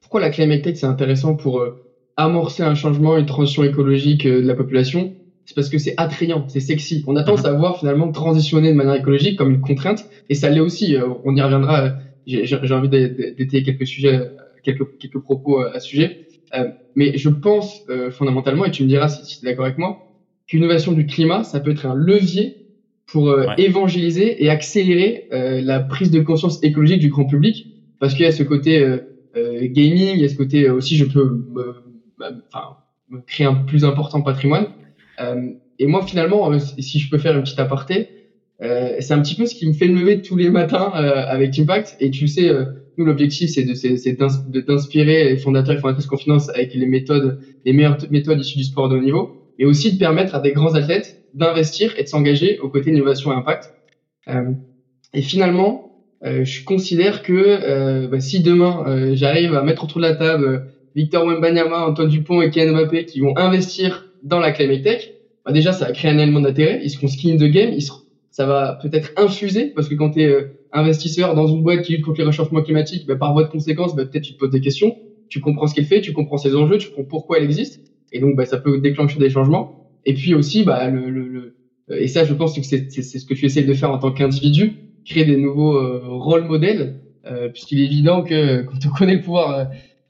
[0.00, 1.83] pourquoi la climate tech c'est intéressant pour euh,
[2.16, 6.60] amorcer un changement, une transition écologique de la population C'est parce que c'est attrayant, c'est
[6.60, 7.04] sexy.
[7.06, 7.50] On a tendance mhm.
[7.50, 10.96] à voir finalement transitionner de manière écologique comme une contrainte, et ça l'est aussi.
[11.24, 11.94] on y reviendra.
[12.26, 14.20] J'ai envie d'étayer quelques sujets
[14.64, 16.26] quelques, quelques propos euh, à ce sujet.
[16.54, 19.78] Euh, mais je pense euh, fondamentalement, et tu me diras si, tu es d'accord avec
[19.78, 20.08] moi,
[20.48, 22.56] qu'innovation du climat, ça peut être un levier
[23.06, 27.66] pour évangéliser et accélérer la prise de conscience écologique du grand public,
[28.00, 28.82] parce qu'il y a ce côté
[29.36, 31.44] gaming, il y a ce côté aussi je peux
[32.20, 32.76] enfin,
[33.08, 34.66] me créer un plus important patrimoine.
[35.78, 38.08] et moi finalement, si je peux faire une petite aparté,
[38.60, 41.96] c'est un petit peu ce qui me fait lever tous les matins avec Impact.
[42.00, 42.50] Et tu sais,
[42.96, 43.64] nous, l'objectif, c'est
[44.12, 48.64] d'inspirer les fondateurs et fondatrices qu'on finance avec les méthodes, les meilleures méthodes issues du
[48.64, 52.08] sport de haut niveau, et aussi de permettre à des grands athlètes d'investir et de
[52.08, 53.72] s'engager aux côtés d'innovation et impact.
[54.28, 54.52] Euh,
[55.12, 55.92] et finalement,
[56.24, 60.14] euh, je considère que euh, bah, si demain euh, j'arrive à mettre autour de la
[60.14, 65.12] table Victor Wembanyama, Antoine Dupont et Kylian Mbappé qui vont investir dans la climate tech,
[65.44, 66.80] bah déjà ça va créer un élément d'intérêt.
[66.82, 70.22] Ils seront skin de game, ils seront, ça va peut-être infuser parce que quand tu
[70.22, 70.34] es
[70.72, 73.94] investisseur dans une boîte qui lutte contre les réchauffements climatiques, bah, par voie de conséquence,
[73.94, 74.96] bah, peut-être tu te poses des questions,
[75.28, 77.80] tu comprends ce qu'elle fait, tu comprends ses enjeux, tu comprends pourquoi elle existe,
[78.12, 79.72] et donc bah, ça peut déclencher des changements.
[80.04, 81.54] Et puis aussi, bah, le, le, le
[81.90, 84.78] et ça, je pense que c'est ce que tu essayes de faire en tant qu'individu,
[85.04, 89.20] créer des nouveaux euh, rôles modèles, euh, puisqu'il est évident que quand on connaît le
[89.20, 89.64] pouvoir euh,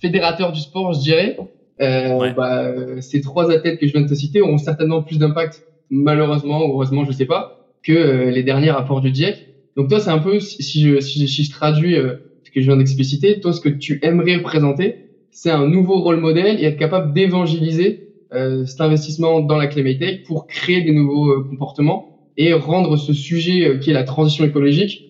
[0.04, 1.36] fédérateur du sport, je dirais,
[1.80, 5.62] euh, bah, ces trois athlètes que je viens de te citer auront certainement plus d'impact,
[5.88, 9.48] malheureusement ou heureusement, je sais pas, que euh, les derniers rapports du GIEC.
[9.76, 12.76] Donc toi, c'est un peu, si je, si, je traduis euh, ce que je viens
[12.76, 14.96] d'expliciter, toi, ce que tu aimerais présenter,
[15.30, 18.02] c'est un nouveau rôle modèle et être capable d'évangéliser
[18.34, 23.78] euh, cet investissement dans la climate pour créer des nouveaux comportements et rendre ce sujet
[23.80, 25.02] qui est la transition écologique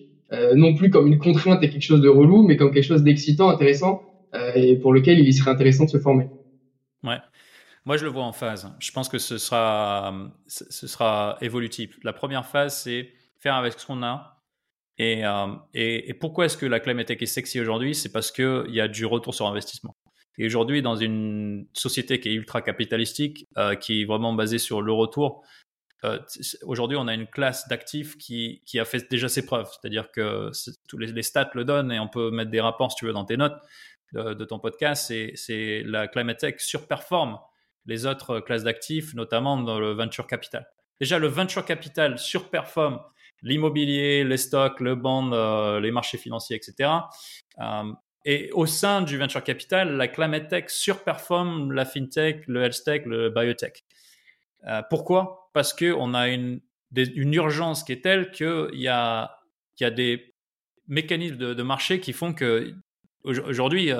[0.55, 3.49] non plus comme une contrainte et quelque chose de relou, mais comme quelque chose d'excitant,
[3.49, 4.01] intéressant
[4.55, 6.27] et pour lequel il serait intéressant de se former.
[7.03, 7.17] Ouais.
[7.85, 8.71] Moi, je le vois en phase.
[8.79, 10.13] Je pense que ce sera,
[10.47, 11.99] ce sera évolutif.
[12.03, 13.09] La première phase, c'est
[13.39, 14.35] faire avec ce qu'on a,
[15.01, 17.95] euh, et, et, pourquoi est-ce que la climate est sexy aujourd'hui?
[17.95, 19.95] C'est parce qu'il y a du retour sur investissement.
[20.37, 24.81] Et aujourd'hui, dans une société qui est ultra capitalistique, euh, qui est vraiment basée sur
[24.81, 25.43] le retour,
[26.03, 26.19] euh,
[26.63, 29.69] aujourd'hui, on a une classe d'actifs qui, qui, a fait déjà ses preuves.
[29.71, 30.51] C'est-à-dire que
[30.87, 33.25] tous les, stats le donnent et on peut mettre des rapports, si tu veux, dans
[33.25, 33.57] tes notes
[34.15, 35.13] de, ton podcast.
[35.35, 37.39] C'est la climate tech surperforme
[37.85, 40.67] les autres classes d'actifs, notamment dans le venture capital.
[40.99, 42.99] Déjà, le venture capital surperforme
[43.41, 46.89] l'immobilier, les stocks, le bond, euh, les marchés financiers, etc.
[47.59, 47.93] Euh,
[48.23, 53.05] et au sein du venture capital, la climate tech surperforme la fintech, le health tech,
[53.05, 53.85] le biotech.
[54.67, 55.51] Euh, pourquoi?
[55.53, 56.59] Parce qu'on a une,
[56.95, 59.37] une urgence qui est telle qu'il y a,
[59.79, 60.35] y a des
[60.87, 62.73] mécanismes de, marché qui font que
[63.25, 63.91] aujourd'hui,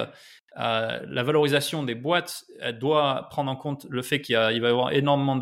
[0.55, 2.45] la valorisation des boîtes
[2.80, 5.36] doit prendre en compte le fait qu'il va y avoir énormément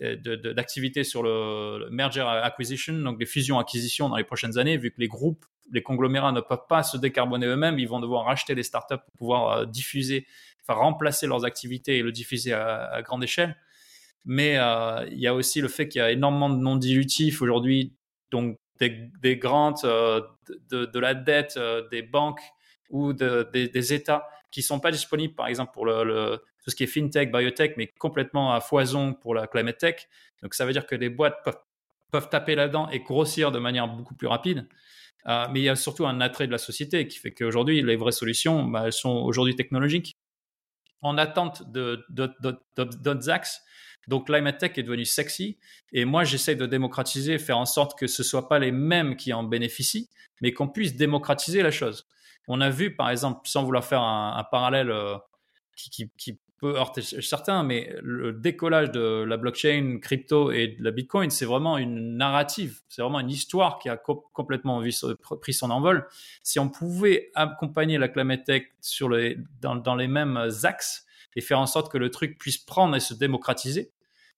[0.00, 5.08] d'activités sur le, merger acquisition, donc des fusions-acquisitions dans les prochaines années, vu que les
[5.08, 8.98] groupes, les conglomérats ne peuvent pas se décarboner eux-mêmes, ils vont devoir racheter des startups
[8.98, 10.26] pour pouvoir euh, diffuser,
[10.62, 13.56] enfin remplacer leurs activités et le diffuser à, grande échelle.
[14.24, 17.42] Mais euh, il y a aussi le fait qu'il y a énormément de non dilutifs
[17.42, 17.94] aujourd'hui,
[18.30, 20.20] donc des, des grants, euh,
[20.70, 21.58] de, la dette
[21.90, 22.42] des banques
[22.90, 26.86] ou des, États qui sont pas disponibles, par exemple, pour le, tout ce qui est
[26.86, 30.08] fintech, biotech, mais complètement à foison pour la climate tech.
[30.42, 31.38] Donc ça veut dire que les boîtes
[32.10, 34.68] peuvent, taper là-dedans et grossir de manière beaucoup plus rapide.
[35.26, 37.96] Euh, mais il y a surtout un attrait de la société qui fait qu'aujourd'hui, les
[37.96, 40.16] vraies solutions, bah, elles sont aujourd'hui technologiques,
[41.00, 43.62] en attente d'autres axes.
[44.08, 45.58] Donc climate tech est devenu sexy
[45.92, 49.32] et moi j'essaie de démocratiser, faire en sorte que ce soit pas les mêmes qui
[49.32, 50.08] en bénéficient,
[50.40, 52.06] mais qu'on puisse démocratiser la chose.
[52.48, 55.16] On a vu par exemple, sans vouloir faire un, parallèle euh,
[55.76, 56.10] qui,
[56.58, 61.44] peut heurter certains, mais le décollage de la blockchain, crypto et de la Bitcoin, c'est
[61.44, 64.80] vraiment une narrative, c'est vraiment une histoire qui a complètement
[65.40, 66.06] pris son envol.
[66.44, 68.62] Si on pouvait accompagner la climate tech
[69.60, 71.04] dans, les mêmes axes
[71.36, 73.92] et faire en sorte que le truc puisse prendre et se démocratiser,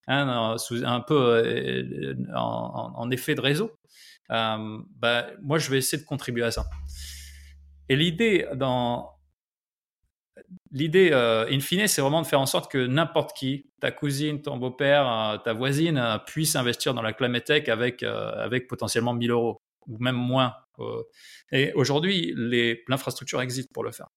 [0.06, 3.72] hein, un peu euh, en, effet de réseau,
[4.30, 6.66] euh, bah, moi je vais essayer de contribuer à ça.
[7.88, 9.14] Et l'idée dans
[10.70, 14.42] l'idée, euh, in fine, c'est vraiment de faire en sorte que n'importe qui, ta cousine,
[14.42, 19.14] ton beau-père, euh, ta voisine, euh, puisse investir dans la climate tech avec, avec potentiellement
[19.14, 20.54] 1000 euros ou même moins.
[21.52, 22.34] et aujourd'hui,
[22.88, 24.08] l'infrastructure existe pour le faire.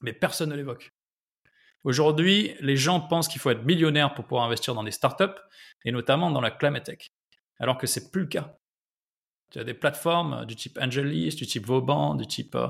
[0.00, 0.90] Mais personne ne l'évoque.
[1.84, 5.24] Aujourd'hui, les gens pensent qu'il faut être millionnaire pour pouvoir investir dans des startups
[5.84, 7.10] et notamment dans la climate tech.
[7.58, 8.56] Alors que c'est plus le cas.
[9.50, 12.68] Tu as des plateformes euh, du type AngelList, du type Vauban, du type euh,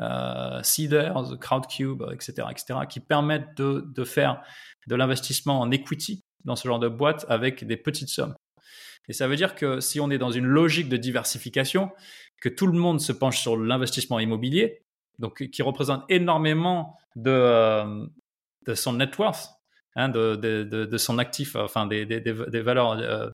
[0.00, 4.42] euh Seeders, Crowdcube, etc., etc., qui permettent de, de faire
[4.86, 8.34] de l'investissement en equity dans ce genre de boîte avec des petites sommes.
[9.08, 11.90] Et ça veut dire que si on est dans une logique de diversification,
[12.40, 14.82] que tout le monde se penche sur l'investissement immobilier,
[15.18, 18.06] donc qui représente énormément de, euh,
[18.66, 19.48] de son net worth,
[19.96, 23.32] hein, de, de, de, son actif, enfin des, des, valeurs de,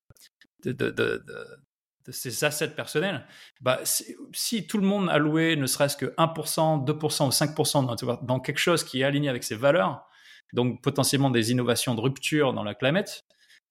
[2.09, 3.27] de ses assets personnels,
[3.61, 8.41] bah, si tout le monde a loué ne serait-ce que 1%, 2% ou 5% dans,
[8.41, 10.07] quelque chose qui est aligné avec ses valeurs,
[10.55, 13.25] donc potentiellement des innovations de rupture dans la climate,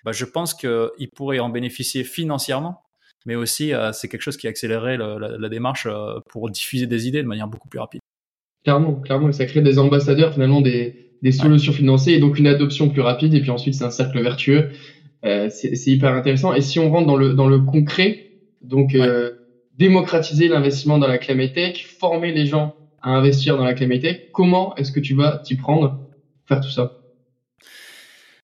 [0.06, 2.84] bah, je pense qu'il pourrait en bénéficier financièrement,
[3.26, 7.24] mais aussi euh, c'est quelque chose qui accélérerait la, démarche euh, pour diffuser des idées
[7.24, 8.02] de manière beaucoup plus rapide.
[8.64, 13.02] Clairement, clairement, ça crée des ambassadeurs, finalement des, solutions financées et donc une adoption plus
[13.02, 14.70] rapide, et puis ensuite c'est un cercle vertueux.
[15.26, 16.54] Euh, c'est hyper intéressant.
[16.54, 18.26] Et si on rentre dans le, dans le concret,
[18.62, 19.32] donc, euh,
[19.74, 24.22] démocratiser l'investissement dans la climate tech, former les gens à investir dans la climate tech.
[24.32, 26.00] Comment est-ce que tu vas t'y prendre,
[26.48, 26.97] faire tout ça?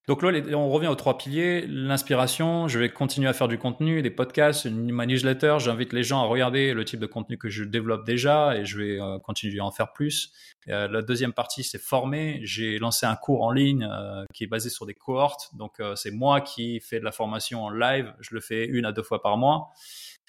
[0.08, 1.66] Donc là, on revient aux trois piliers.
[1.68, 5.58] L'inspiration, je vais continuer à faire du contenu, des podcasts, une, ma newsletter.
[5.60, 8.78] J'invite les gens à regarder le type de contenu que je développe déjà et je
[8.78, 10.32] vais euh, continuer à en faire plus.
[10.70, 12.40] Euh, la deuxième partie, c'est former.
[12.44, 13.90] J'ai lancé un cours en ligne
[14.34, 15.52] qui est basé sur des cohortes.
[15.58, 18.14] Donc c'est moi qui fais de la formation en live.
[18.20, 19.72] Je le fais une à deux fois par mois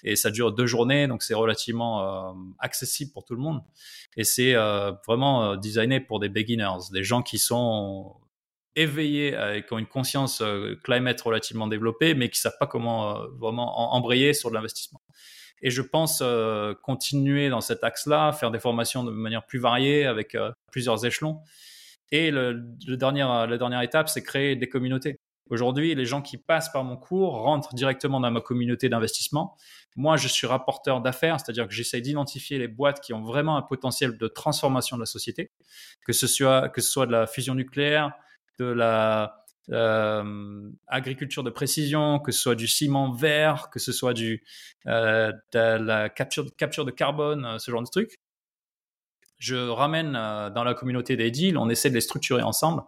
[0.05, 3.61] et ça dure deux journées, donc c'est relativement euh, accessible pour tout le monde.
[4.15, 8.15] Et c'est euh, vraiment euh, designé pour des beginners, des gens qui sont
[8.75, 10.43] éveillés et qui ont une conscience
[10.83, 15.01] climate relativement développée, mais qui savent pas comment vraiment embrayer sur de l'investissement.
[15.61, 16.21] Et je pense
[16.83, 20.37] continuer dans cet axe-là, faire des formations de manière plus variée avec
[20.71, 21.39] plusieurs échelons.
[22.11, 25.19] Et le, le la dernière étape, c'est créer des communautés.
[25.49, 29.55] Aujourd'hui, les gens qui passent par mon cours rentrent directement dans ma communauté d'investissement.
[29.95, 33.61] Moi, je suis rapporteur d'affaires, c'est-à-dire que j'essaie d'identifier les boîtes qui ont vraiment un
[33.61, 35.51] potentiel de transformation de la société,
[36.05, 38.11] que ce soit, que ce soit de la fusion nucléaire,
[38.59, 44.13] de la euh, agriculture de précision, que ce soit du ciment vert, que ce soit
[44.13, 44.43] du,
[44.85, 48.19] euh, de la capture, capture de carbone, euh, ce genre de trucs.
[49.39, 52.83] Je ramène dans la communauté des deals, on essaie de les structurer ensemble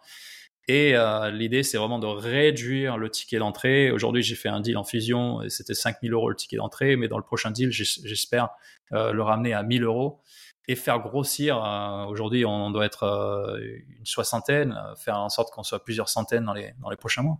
[0.69, 0.95] et
[1.31, 3.91] l'idée, c'est vraiment de réduire le ticket d'entrée.
[3.91, 7.09] Aujourd'hui, j'ai fait un deal en fusion et c'était 5000 euros le ticket d'entrée, mais
[7.09, 8.49] dans le prochain deal, j'espère
[8.91, 10.21] le ramener à 1000 euros
[10.67, 11.63] et faire grossir.
[11.63, 13.57] Euh, aujourd'hui, on doit être euh,
[13.99, 17.23] une soixantaine, euh, faire en sorte qu'on soit plusieurs centaines dans les, dans les prochains
[17.23, 17.37] mois.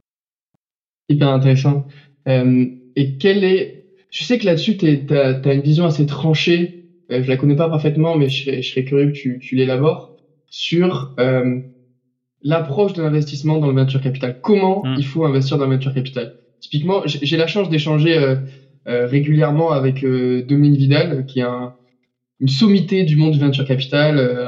[1.09, 1.87] Hyper intéressant.
[2.25, 3.85] et quel est.
[4.09, 6.89] Je sais que là-dessus, tu as, une vision assez tranchée.
[7.09, 10.17] je la connais pas parfaitement, mais je serais, je serais curieux que tu, tu l'élabores
[10.49, 11.15] sur
[12.41, 14.39] l'approche de l'investissement dans le venture capital.
[14.41, 14.95] Comment hmm.
[14.97, 16.37] il faut investir dans le venture capital?
[16.59, 18.35] Typiquement, j'ai la chance d'échanger euh,
[18.87, 21.75] euh, régulièrement avec euh, Dominique Vidal, qui est un,
[22.39, 24.47] une sommité du monde du venture capital, euh,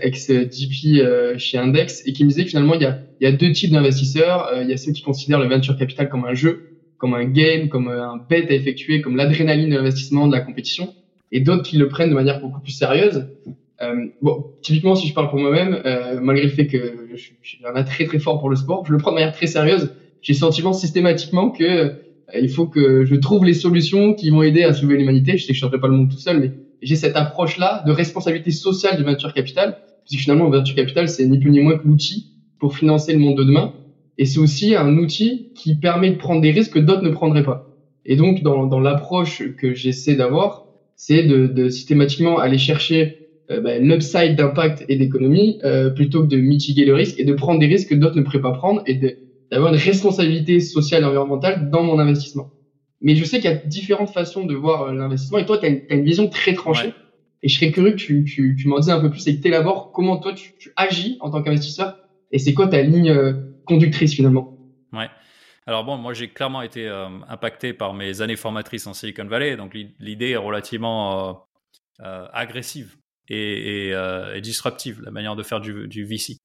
[0.00, 3.70] ex-DP chez Index, et qui me disait finalement, il y a, y a deux types
[3.70, 4.50] d'investisseurs.
[4.60, 7.68] il y a ceux qui considèrent le venture capital comme un jeu, comme un game,
[7.68, 10.94] comme un bet à effectuer, comme l'adrénaline de l'investissement, de la compétition,
[11.30, 13.28] et d'autres qui le prennent de manière beaucoup plus sérieuse.
[13.80, 17.58] Euh, bon, typiquement, si je parle pour moi-même, euh, malgré le fait que je, suis
[17.64, 19.94] un très très fort pour le sport, je le prends de manière très sérieuse.
[20.20, 21.90] J'ai le sentiment systématiquement que euh,
[22.34, 25.36] il faut que je trouve les solutions qui vont aider à sauver l'humanité.
[25.36, 26.52] Je sais que je ne changerai pas le monde tout seul, mais
[26.82, 31.26] j'ai cette approche-là de responsabilité sociale du venture capital, puisque finalement, le venture capital, c'est
[31.26, 33.74] ni plus ni moins que l'outil pour financer le monde de demain.
[34.18, 37.44] Et c'est aussi un outil qui permet de prendre des risques que d'autres ne prendraient
[37.44, 37.68] pas.
[38.04, 40.66] Et donc, dans, dans l'approche que j'essaie d'avoir,
[40.96, 43.18] c'est de, de systématiquement aller chercher
[43.50, 47.32] euh, bah, l'upside d'impact et d'économie euh, plutôt que de mitiguer le risque et de
[47.32, 48.98] prendre des risques que d'autres ne pourraient pas prendre et
[49.50, 52.50] d'avoir une responsabilité sociale et environnementale dans mon investissement.
[53.00, 55.66] Mais je sais qu'il y a différentes façons de voir euh, l'investissement et toi, tu
[55.66, 56.92] as, une vision très tranchée.
[57.42, 59.42] Et je serais curieux que tu, tu, tu m'en dises un peu plus et que
[59.42, 61.96] tu élabores comment toi tu, tu agis en tant qu'investisseur
[62.32, 63.14] Et c'est quoi ta ligne
[63.64, 64.58] conductrice finalement?
[64.92, 65.08] Ouais.
[65.64, 66.88] Alors bon, moi j'ai clairement été
[67.28, 71.46] impacté par mes années formatrices en Silicon Valley, donc l'idée est relativement
[72.00, 72.96] agressive
[73.28, 73.92] et,
[74.42, 76.38] disruptive, la manière de faire du, du VC.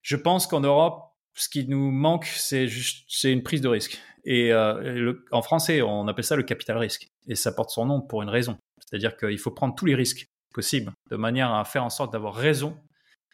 [0.00, 1.02] Je pense qu'en Europe,
[1.34, 4.00] ce qui nous manque, c'est juste, c'est une prise de risque.
[4.26, 7.08] Et euh, en français, on appelle ça le capital risque.
[7.28, 8.58] Et ça porte son nom pour une raison.
[8.80, 12.34] C'est-à-dire qu'il faut prendre tous les risques possibles de manière à faire en sorte d'avoir
[12.34, 12.76] raison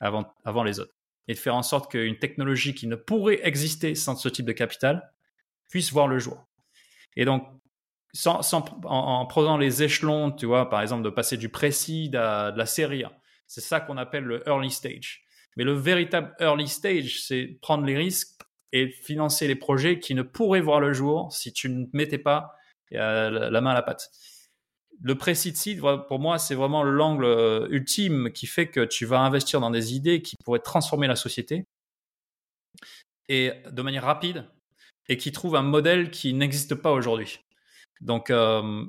[0.00, 0.92] avant, avant les autres.
[1.28, 4.52] Et de faire en sorte qu'une technologie qui ne pourrait exister sans ce type de
[4.52, 5.10] capital
[5.70, 6.44] puisse voir le jour.
[7.16, 7.48] Et donc,
[8.12, 8.40] sans,
[8.84, 12.66] en, prenant les échelons, tu vois, par exemple, de passer du précis à de la
[12.66, 13.04] série
[13.46, 15.24] c'est ça qu'on appelle le early stage.
[15.56, 18.31] Mais le véritable early stage, c'est prendre les risques
[18.72, 22.56] et financer les projets qui ne pourraient voir le jour si tu ne mettais pas
[22.92, 24.10] euh, la main à la pâte.
[25.02, 29.20] Le précis seed, pour moi, c'est vraiment l'angle euh, ultime qui fait que tu vas
[29.20, 31.66] investir dans des idées qui pourraient transformer la société
[33.28, 34.46] et de manière rapide
[35.08, 37.40] et qui trouvent un modèle qui n'existe pas aujourd'hui.
[38.00, 38.84] Donc, euh,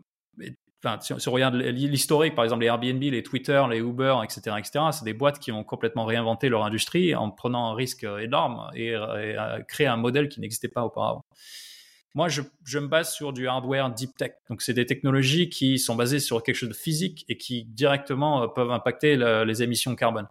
[0.83, 4.85] Enfin, si, on regarde l'historique, par exemple les Airbnb, les Twitter, les Uber, etc., etc.,
[4.91, 8.89] c'est des boîtes qui ont complètement réinventé leur industrie en prenant un risque énorme et,
[8.89, 11.23] et créé un modèle qui n'existait pas auparavant.
[12.15, 14.33] Moi, je, me base sur du hardware deep tech.
[14.47, 18.43] Donc, c'est des technologies qui sont basées sur quelque chose de physique et qui directement
[18.43, 20.27] euh, peuvent impacter les émissions carbone.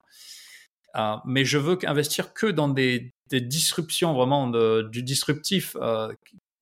[0.96, 4.46] Euh, mais je veux investir que dans des, disruptions vraiment
[4.82, 6.12] du disruptif euh,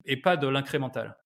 [0.05, 1.17] et pas de l'incrémental.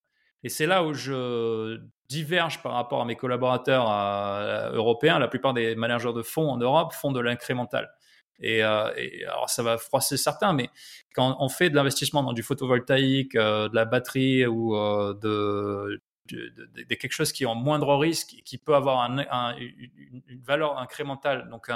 [0.46, 5.18] Et c'est là où je diverge par rapport à mes collaborateurs euh, européens.
[5.18, 7.90] La plupart des managers de fonds en Europe font de l'incrémental.
[8.40, 8.92] Et, euh,
[9.28, 10.70] alors ça va froisser certains, mais
[11.16, 14.76] quand on fait de l'investissement dans du photovoltaïque, euh, de la batterie ou
[15.16, 16.00] de,
[16.90, 19.26] quelque chose qui est en moindre risque, qui peut avoir une,
[20.44, 21.72] valeur incrémentale, donc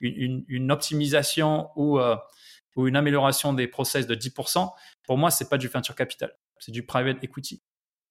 [0.00, 2.00] une, optimisation ou,
[2.76, 4.70] ou une amélioration des process de 10%,
[5.02, 7.62] pour moi, c'est pas du venture capital, c'est du private equity.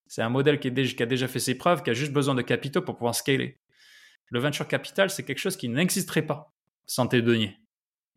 [0.08, 2.82] C'est un modèle qui, a déjà fait ses preuves, qui a juste besoin de capitaux
[2.82, 3.60] pour pouvoir scaler.
[4.30, 6.54] Le venture capital, c'est quelque chose qui n'existerait pas
[6.86, 7.58] sans tes deniers.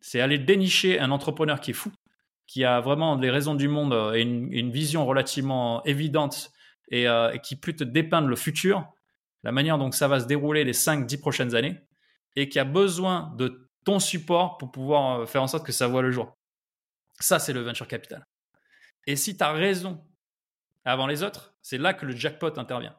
[0.00, 1.92] C'est aller dénicher un entrepreneur qui est fou,
[2.46, 6.50] qui a vraiment les raisons du monde euh, et une, vision relativement évidente
[6.92, 8.88] euh, et, qui peut te dépeindre le futur,
[9.42, 11.80] la manière dont ça va se dérouler les 5-10 prochaines années,
[12.36, 15.86] et qui a besoin de ton support pour pouvoir euh, faire en sorte que ça
[15.86, 16.36] voit le jour.
[17.20, 18.24] Ça, c'est le venture capital.
[19.06, 20.02] Et si tu as raison
[20.84, 22.94] avant les autres, c'est là que le jackpot intervient.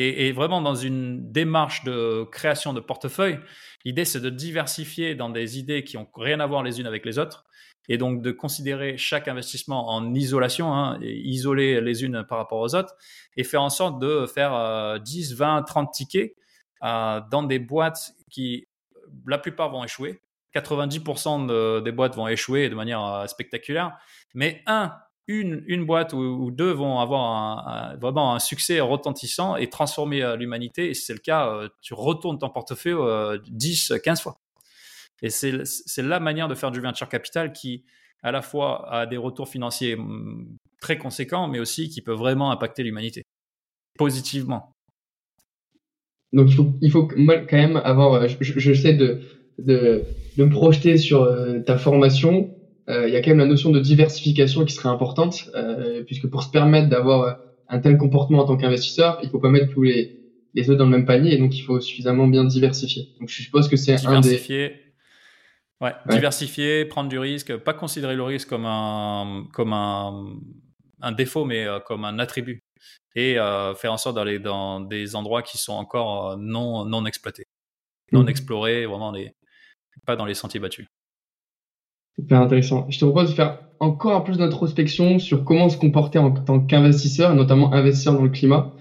[0.00, 3.40] Et, vraiment dans une démarche de création de portefeuille,
[3.84, 7.04] l'idée c'est de diversifier dans des idées qui n'ont rien à voir les unes avec
[7.04, 7.44] les autres,
[7.88, 12.76] et donc de considérer chaque investissement en isolation, hein, isoler les unes par rapport aux
[12.76, 12.94] autres,
[13.36, 16.36] et faire en sorte de faire 10, 20, 30 tickets
[16.84, 18.68] euh, dans des boîtes qui,
[19.26, 20.20] la plupart vont échouer.
[20.54, 23.98] 90% des boîtes vont échouer de manière euh, spectaculaire,
[24.34, 24.94] mais un
[25.28, 30.36] une, une boîte ou, deux vont avoir un, vraiment un succès retentissant et transformer euh,
[30.36, 30.90] l'humanité.
[30.90, 34.40] Et si c'est le cas, euh, tu retournes ton portefeuille 10, euh, 15 fois.
[35.20, 37.84] Et c'est la manière de faire du venture capital qui,
[38.22, 42.50] à la fois, a des retours financiers mm, très conséquents, mais aussi qui peut vraiment
[42.50, 43.24] impacter l'humanité
[43.98, 44.72] positivement.
[46.32, 49.22] Donc il faut, il quand même avoir, je, je, sais de,
[49.58, 50.04] de,
[50.36, 51.26] me projeter sur
[51.64, 52.54] ta formation,
[52.88, 56.42] il y a quand même la notion de diversification qui serait importante, euh, puisque pour
[56.42, 60.18] se permettre d'avoir un tel comportement en tant qu'investisseur, il faut pas mettre tous les,
[60.54, 63.08] les œufs dans le même panier, et donc il faut suffisamment bien diversifier.
[63.20, 64.72] Donc je suppose que c'est un des...
[65.80, 70.36] Ouais, diversifier, prendre du risque, pas considérer le risque comme un, comme un,
[71.00, 72.60] un défaut, mais euh, comme un attribut.
[73.14, 77.44] Et euh, faire en sorte d'aller dans des endroits qui sont encore non, non exploités,
[78.12, 78.28] non mmh.
[78.28, 79.32] explorés, vraiment les,
[80.04, 80.86] pas dans les sentiers battus.
[82.18, 82.86] Super intéressant.
[82.90, 86.58] Je te propose de faire encore un plus d'introspection sur comment se comporter en tant
[86.58, 88.72] qu'investisseur, notamment investir dans le climat.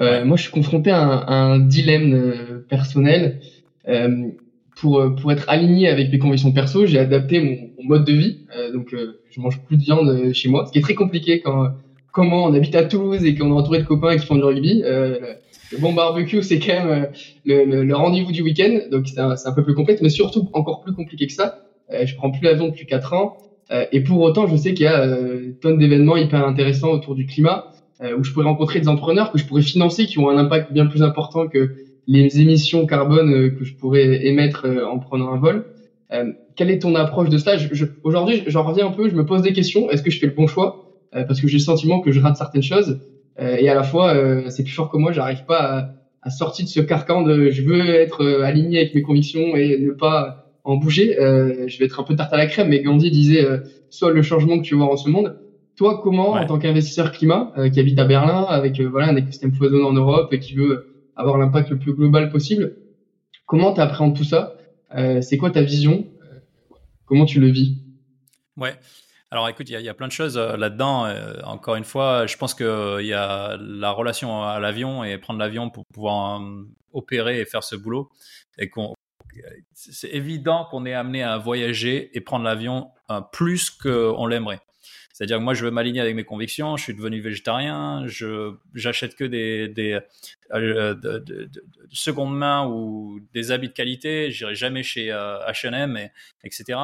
[0.00, 3.40] Euh, moi, je suis confronté à un, dilemme euh, personnel.
[3.88, 4.28] Euh,
[4.76, 8.46] pour, pour être aligné avec mes convictions perso, j'ai adapté mon, mode de vie.
[8.72, 8.94] donc,
[9.28, 11.72] je mange plus de viande chez moi, ce qui est très compliqué quand
[12.12, 14.82] comment on habite à Toulouse et qu'on est entouré de copains qui font du rugby.
[14.82, 17.08] le bon barbecue, c'est quand même
[17.44, 20.80] le, le rendez-vous du week-end, donc c'est un, un peu plus complexe, mais surtout encore
[20.80, 23.36] plus compliqué que ça euh, je prends plus l'avion depuis 4 ans.
[23.70, 27.14] Euh, et pour autant, je sais qu'il y a euh, tonnes d'événements hyper intéressants autour
[27.14, 27.66] du climat
[28.16, 30.86] où je pourrais rencontrer des entrepreneurs que je pourrais financer qui ont un impact bien
[30.86, 31.74] plus important que
[32.06, 35.66] les émissions carbone que je pourrais émettre en prenant un vol.
[36.56, 37.56] quelle est ton approche de ça?
[38.02, 39.90] Aujourd'hui, j'en reviens un peu, je me pose des questions.
[39.90, 40.80] Est-ce que je fais le bon choix?
[41.12, 43.02] Parce que j'ai le sentiment que je rate certaines choses.
[43.38, 44.16] et à la fois,
[44.48, 45.88] c'est plus fort que moi, j'arrive pas à,
[46.22, 49.92] à, sortir de ce carcan de je veux être aligné avec mes convictions et ne
[49.92, 51.16] pas en bouger.
[51.18, 53.46] je vais être un peu tarte à la crème, mais Gandhi disait
[53.88, 55.38] soit le changement que tu voir en ce monde.
[55.76, 59.88] Toi, comment, en tant qu'investisseur climat, qui habite à Berlin, avec voilà un écosystème foisonnant
[59.88, 62.76] en Europe et qui veut avoir l'impact le plus global possible,
[63.46, 64.56] comment tu appréhendes tout ça
[65.20, 66.06] C'est quoi ta vision
[67.10, 67.78] Comment tu le vis?
[68.56, 68.74] Ouais.
[69.32, 71.06] Alors écoute, il y, a plein de choses euh, là-dedans.
[71.06, 75.18] Euh, encore une fois, je pense qu'il euh, y a la relation à l'avion et
[75.18, 76.40] prendre l'avion pour pouvoir
[76.92, 78.10] opérer et faire ce boulot.
[78.58, 78.94] Et qu'on,
[79.72, 82.90] c'est évident qu'on est amené à voyager et prendre l'avion
[83.32, 84.60] plus qu'on l'aimerait.
[85.12, 86.78] C'est-à-dire que moi, je veux m'aligner avec mes convictions.
[86.78, 88.06] Je suis devenu végétarien.
[88.74, 90.00] J'achète que des, des
[90.54, 90.94] euh,
[92.26, 94.30] main ou des habits de qualité.
[94.30, 96.10] J'irai jamais chez H&M, et,
[96.42, 96.78] etc.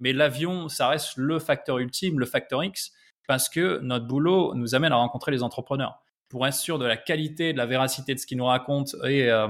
[0.00, 2.92] Mais l'avion, ça reste le facteur ultime, le facteur X,
[3.28, 6.96] parce que notre boulot nous amène à rencontrer les entrepreneurs pour être sûr de la
[6.96, 9.48] qualité, de la véracité de ce qu'ils nous racontent et euh,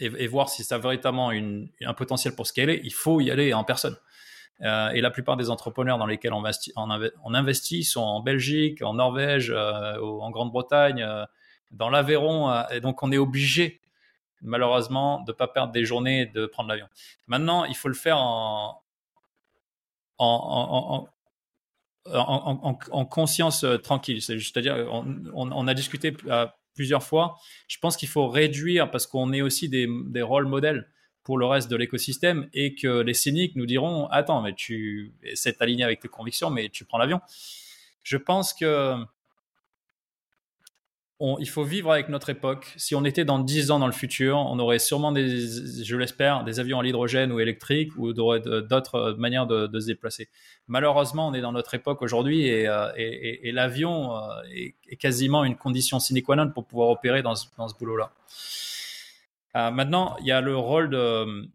[0.00, 3.64] et, voir si ça a véritablement un potentiel pour scaler, il faut y aller en
[3.64, 3.96] personne.
[4.62, 8.82] Euh, et la plupart des entrepreneurs dans lesquels on investit, on, investit sont en Belgique,
[8.82, 11.24] en Norvège, euh, en Grande-Bretagne, euh,
[11.72, 12.52] dans l'Aveyron.
[12.70, 13.80] et donc, on est obligé,
[14.42, 16.86] malheureusement, de ne pas perdre des journées et de prendre l'avion.
[17.26, 18.80] Maintenant, il faut le faire en,
[20.18, 21.08] en,
[22.12, 24.22] en, en conscience tranquille.
[24.22, 24.76] C'est-à-dire,
[25.34, 26.16] on, a discuté
[26.74, 27.36] plusieurs fois.
[27.68, 30.88] Je pense qu'il faut réduire parce qu'on est aussi des, des rôles modèles
[31.22, 35.60] pour le reste de l'écosystème et que les cyniques nous diront attends mais tu c'est
[35.62, 37.20] aligné avec tes convictions mais tu prends l'avion
[38.02, 38.96] je pense que
[41.20, 42.72] il faut vivre avec notre époque.
[42.76, 46.60] Si on était dans 10 ans dans le futur, on aurait sûrement, je l'espère, des
[46.60, 50.28] avions à l'hydrogène ou électriques ou d'autres manières de, se déplacer.
[50.66, 52.88] Malheureusement, on est dans notre époque aujourd'hui et, euh,
[53.52, 57.46] l'avion euh, est, quasiment une condition sine qua non pour pouvoir opérer dans ce
[57.78, 58.12] boulot-là.
[59.56, 61.48] Euh, maintenant, il y a le rôle de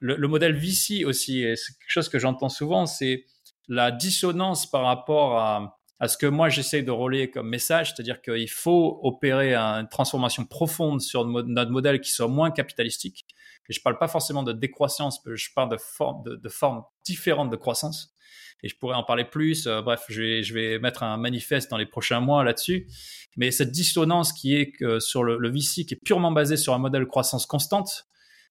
[0.00, 3.24] le, modèle VC aussi, et c'est quelque chose que j'entends souvent, c'est
[3.68, 8.20] la dissonance par rapport à, à ce que moi j'essaie de relayer comme message, c'est-à-dire
[8.22, 13.26] qu'il faut opérer une transformation profonde sur notre modèle qui soit moins capitalistique.
[13.68, 17.50] Et je parle pas forcément de décroissance, je parle de, forme, de, de formes différentes
[17.50, 18.14] de croissance
[18.62, 19.66] et je pourrais en parler plus.
[19.66, 22.88] Euh, bref, je vais, mettre un manifeste dans les prochains mois là-dessus.
[23.36, 27.06] Mais cette dissonance qui est sur le, VC qui est purement basé sur un modèle
[27.06, 28.06] croissance constante,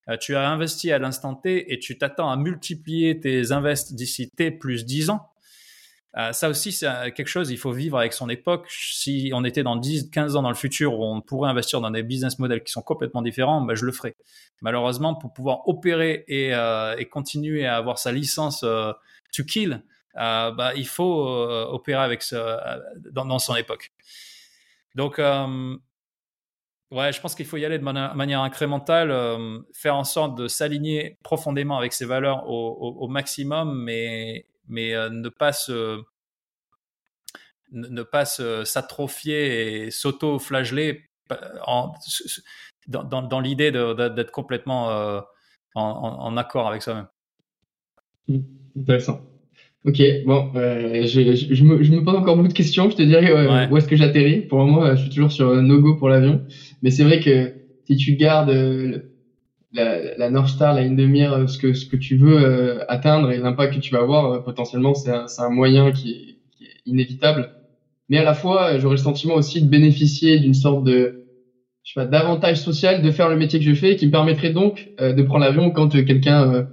[0.09, 4.29] euh, tu as investi à l'instant T et tu t'attends à multiplier tes invests d'ici
[4.31, 5.28] T plus 10 ans.
[6.17, 8.67] Euh, ça aussi, c'est quelque chose, il faut vivre avec son époque.
[8.69, 11.91] Si on était dans 10, 15 ans dans le futur où on pourrait investir dans
[11.91, 14.15] des business models qui sont complètement différents, ben, je le ferai.
[14.61, 18.91] Malheureusement, pour pouvoir opérer et, euh, et continuer à avoir sa licence euh,
[19.31, 19.83] to kill,
[20.17, 22.57] euh, bah, il faut euh, opérer avec euh,
[23.11, 23.91] dans, son époque.
[24.95, 25.19] Donc,
[26.91, 29.13] ouais, je pense qu'il faut y aller de manière, incrémentale,
[29.73, 35.51] faire en sorte de s'aligner profondément avec ses valeurs au, maximum, mais, mais ne pas
[35.51, 36.01] se
[37.71, 41.03] ne pas s'atrophier et s'auto-flageller
[42.87, 45.21] dans, dans, dans l'idée d'être complètement
[45.75, 47.07] en, en, accord avec soi-même.
[48.27, 48.39] Mmh,
[48.79, 49.21] intéressant.
[49.85, 52.89] Ok, bon, euh, je, je, je, me, je, me, pose encore beaucoup de questions.
[52.89, 54.41] Je te dirais euh, où est-ce que j'atterris?
[54.41, 56.43] Pour moi, je suis toujours sur no go pour l'avion.
[56.81, 57.53] Mais c'est vrai que
[57.87, 59.08] si tu gardes euh,
[59.71, 62.83] la, la North Star, la ligne de mire, ce que, ce que tu veux euh,
[62.87, 66.65] atteindre et l'impact que tu vas avoir, potentiellement, c'est un, un, moyen qui est, qui
[66.65, 67.51] est, inévitable.
[68.09, 71.25] Mais à la fois, j'aurais le sentiment aussi de bénéficier d'une sorte de
[71.83, 74.51] je sais pas, d'avantage social de faire le métier que je fais, qui me permettrait
[74.51, 76.67] donc de prendre l'avion quand quelqu'un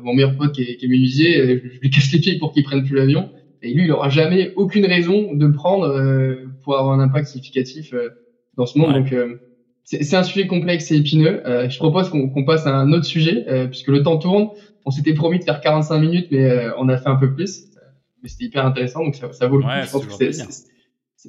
[0.00, 2.52] mon meilleur pote qui est, qui est menuisier, euh, je, lui casse les pieds pour
[2.52, 3.30] qu'il prenne plus l'avion.
[3.60, 7.92] Et lui, il aura jamais aucune raison de prendre euh, pour avoir un impact significatif
[7.92, 8.08] euh,
[8.56, 8.94] dans ce monde.
[8.94, 9.14] Donc,
[9.84, 11.42] c'est un sujet complexe et épineux.
[11.44, 14.48] je propose qu'on passe à un autre sujet, puisque le temps tourne.
[14.84, 17.64] On s'était promis de faire 45 minutes, mais on a fait un peu plus.
[18.22, 19.68] Mais c'était hyper intéressant, donc ça, ça vaut le coup.
[19.84, 20.32] je pense que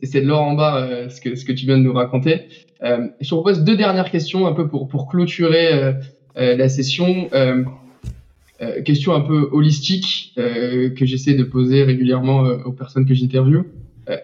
[0.04, 2.44] c'est de l'or en bas ce, que, ce que tu viens de nous raconter.
[2.82, 5.94] je te propose deux dernières questions, un peu pour, pour clôturer
[6.36, 7.30] la session.
[8.64, 13.14] Euh, question un peu holistique euh, que j'essaie de poser régulièrement euh, aux personnes que
[13.14, 13.66] j'interviewe.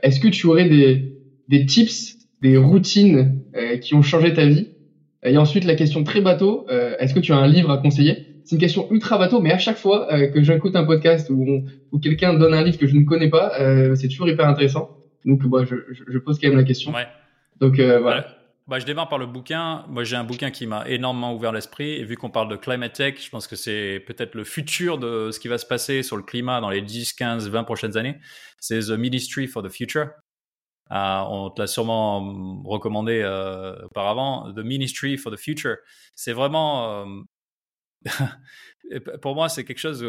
[0.03, 1.13] Est-ce que tu aurais des,
[1.47, 3.41] des tips, des routines
[3.81, 4.69] qui ont changé ta vie
[5.23, 6.65] Et ensuite, la question très bateau,
[6.99, 8.25] est-ce que tu as un livre à conseiller?
[8.45, 11.99] C'est une question ultra bateau, mais à chaque fois que j'écoute un podcast où, où
[11.99, 13.51] quelqu'un donne un livre que je ne connais pas,
[13.95, 14.97] c'est toujours hyper intéressant.
[15.25, 16.93] Donc, moi, je, je, pose quand même la question.
[16.93, 17.07] Ouais.
[17.59, 18.25] Donc, voilà.
[18.69, 19.83] Bah, je démarre par le bouquin.
[19.89, 21.93] Moi, j'ai un bouquin qui m'a énormément ouvert l'esprit.
[21.93, 25.31] Et vu qu'on parle de climate tech, je pense que c'est peut-être le futur de
[25.31, 28.17] ce qui va se passer sur le climat dans les 10, 15, 20 prochaines années.
[28.59, 30.09] C'est The Ministry for the Future.
[30.91, 34.51] Euh, on te l'a sûrement recommandé euh, auparavant.
[34.53, 35.77] The Ministry for the Future.
[36.15, 37.05] C'est vraiment
[38.05, 38.05] euh,
[39.21, 40.03] pour moi, c'est quelque chose,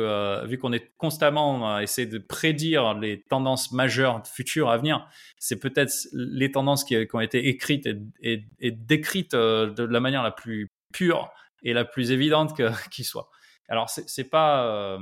[0.47, 5.09] vu qu'on est constamment à essayer de prédire les tendances majeures futures à venir,
[5.39, 7.89] c'est peut-être les tendances qui, ont été écrites
[8.23, 12.57] et, décrites de la manière la plus pure et la plus évidente
[12.91, 13.29] qui soit.
[13.69, 14.99] Alors, c'est pas,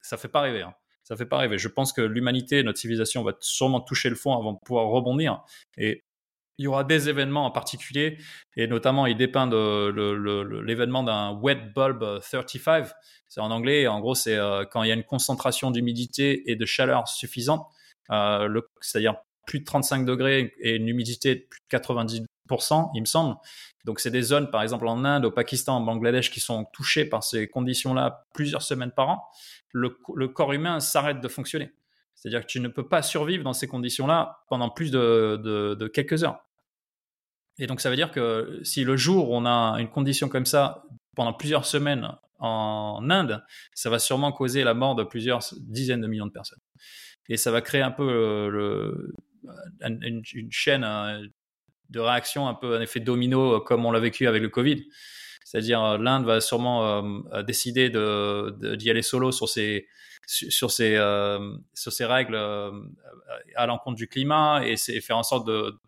[0.00, 0.62] ça fait pas rêver.
[0.62, 0.74] Hein.
[1.04, 1.58] Ça fait pas rêver.
[1.58, 5.42] Je pense que l'humanité, notre civilisation va sûrement toucher le fond avant de pouvoir rebondir.
[5.76, 6.04] Et
[6.58, 8.18] il y aura des événements en particulier,
[8.56, 12.88] et notamment il dépeint l'événement d'un wet bulb 35.
[13.28, 16.56] C'est en anglais, en gros, c'est euh, quand il y a une concentration d'humidité et
[16.56, 17.66] de chaleur suffisante,
[18.10, 22.24] euh, c'est-à-dire plus de 35 degrés et une humidité de plus de 90%,
[22.94, 23.36] il me semble.
[23.84, 27.04] Donc, c'est des zones, par exemple, en Inde, au Pakistan, en Bangladesh, qui sont touchées
[27.04, 29.24] par ces conditions-là plusieurs semaines par an.
[29.72, 29.88] Le,
[30.28, 31.72] corps humain s'arrête de fonctionner.
[32.14, 36.44] C'est-à-dire que tu ne peux pas survivre dans ces conditions-là pendant plus de, quelques heures.
[37.58, 40.84] Et donc ça veut dire que si le jour on a une condition comme ça
[41.14, 43.44] pendant plusieurs semaines en Inde,
[43.74, 46.60] ça va sûrement causer la mort de plusieurs dizaines de millions de personnes.
[47.28, 49.14] Et ça va créer un peu le,
[49.80, 51.26] une, chaîne euh,
[51.92, 54.84] de réaction, un peu un effet domino comme on l'a vécu avec le Covid.
[55.44, 59.86] C'est-à-dire euh, l'Inde va sûrement euh, décider d'y de, aller solo sur ses,
[60.26, 62.70] sur euh, sur règles euh,
[63.56, 65.78] à l'encontre du climat et faire en sorte de,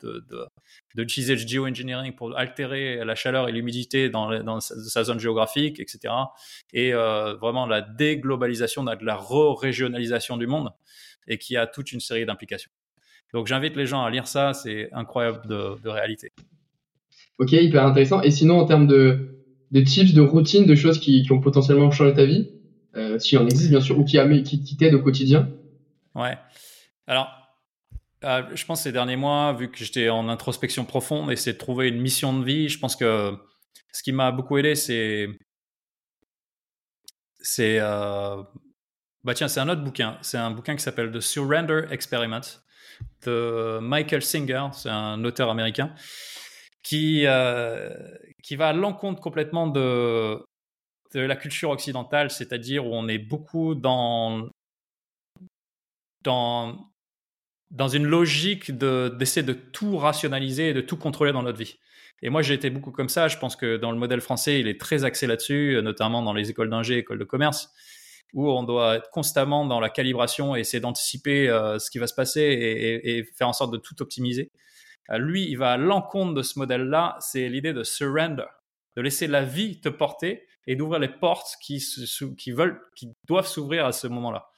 [0.95, 6.15] d'utiliser le geoengineering pour altérer la chaleur et l'humidité dans, dans, sa zone géographique, etc.
[6.73, 10.73] Et euh, vraiment la déglobalisation, de la re-régionalisation du monde
[11.27, 12.71] et qui a toute une série d'implications.
[13.35, 16.31] Donc j'invite les gens à lire ça, c'est incroyable de, de, réalité.
[17.41, 18.23] Ok, hyper intéressant.
[18.23, 21.91] Et sinon, en termes de, de tips, de routines, de choses qui, qui ont potentiellement
[21.91, 22.49] changé ta vie,
[22.95, 25.51] euh, s'il en existe bien sûr, ou qui, qui, qui t'aide au quotidien
[26.15, 26.39] Ouais.
[27.09, 27.29] Alors,
[28.23, 31.59] euh, je pense ces derniers mois, vu que j'étais en introspection profonde, et c'est de
[31.59, 32.69] trouver une mission de vie.
[32.69, 33.35] Je pense que
[33.93, 35.27] ce qui m'a beaucoup aidé, c'est.
[37.41, 37.79] C'est.
[37.81, 38.41] Euh,
[39.25, 40.19] bah tiens, c'est un autre bouquin.
[40.23, 42.64] C'est un bouquin qui s'appelle The Surrender Experiment
[43.27, 44.67] de Michael Singer.
[44.73, 45.95] C'est un auteur américain
[46.83, 47.27] qui,
[48.43, 50.39] qui va à l'encontre complètement de,
[51.15, 54.49] de la culture occidentale, c'est-à-dire où on est beaucoup dans,
[56.23, 56.91] dans,
[57.71, 61.79] dans une logique d'essayer de, tout rationaliser et de tout contrôler dans notre vie.
[62.23, 63.29] Et moi, j'ai été beaucoup comme ça.
[63.29, 66.51] Je pense que dans le modèle français, il est très axé là-dessus, notamment dans les
[66.51, 67.71] écoles d'ingé, écoles de commerce,
[68.35, 72.07] où on doit être constamment dans la calibration et essayer d'anticiper euh, ce qui va
[72.07, 74.51] se passer et, faire en sorte de tout optimiser.
[75.11, 77.17] Euh, lui, il va à l'encontre de ce modèle-là.
[77.21, 78.47] C'est l'idée de surrender,
[78.97, 81.83] de laisser la vie te porter et d'ouvrir les portes qui,
[82.37, 84.51] qui, veulent, qui doivent s'ouvrir à ce moment-là.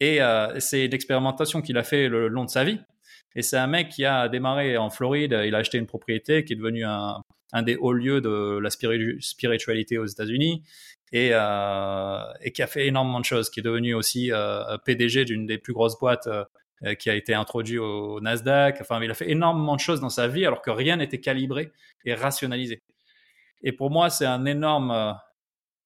[0.00, 2.80] Et euh, c'est l'expérimentation qu'il a fait le long de sa vie.
[3.36, 6.52] Et c'est un mec qui a démarré en Floride, il a acheté une propriété qui
[6.52, 7.20] est devenue un,
[7.54, 10.62] un des hauts lieux de la spiritualité aux États-Unis
[11.12, 15.24] et, euh, et, qui a fait énormément de choses, qui est devenu aussi euh, PDG
[15.24, 18.78] d'une des plus grosses boîtes euh, qui a été introduit au Nasdaq.
[18.80, 21.70] Enfin, il a fait énormément de choses dans sa vie alors que rien n'était calibré
[22.04, 22.82] et rationalisé.
[23.62, 25.16] Et pour moi, c'est un énorme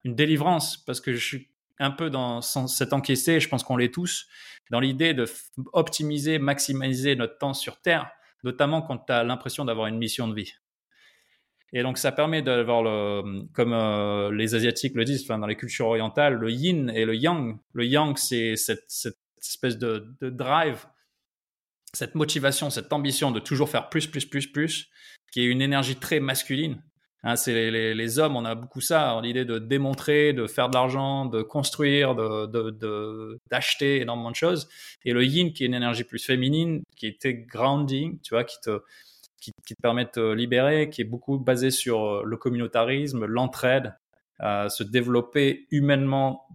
[0.03, 3.93] une délivrance parce que je suis un peu dans cet encaissé, je pense qu'on l'est
[3.93, 4.27] tous,
[4.71, 5.25] dans l'idée de
[5.71, 8.11] optimiser, maximiser notre temps sur Terre,
[8.43, 10.53] notamment quand tu as l'impression d'avoir une mission de vie.
[11.73, 15.87] Et donc ça permet d'avoir le, comme euh, les asiatiques le disent, dans les cultures
[15.87, 17.57] orientales, le yin et le yang.
[17.73, 20.85] Le yang, c'est cette, espèce de, drive,
[21.93, 24.89] cette motivation, cette ambition de toujours faire plus, plus, plus, plus,
[25.31, 26.81] qui est une énergie très masculine.
[27.23, 30.75] Hein, c'est les, les, hommes, on a beaucoup ça, l'idée de démontrer, de faire de
[30.75, 34.69] l'argent, de construire, de, d'acheter énormément de choses.
[35.03, 38.55] Et le yin, qui est une énergie plus féminine, qui était grounding, tu vois, qui
[38.61, 38.79] te,
[39.39, 43.95] qui, te permet de te libérer, qui est beaucoup basé sur euh, le communautarisme, l'entraide,
[44.41, 46.47] euh, se développer humainement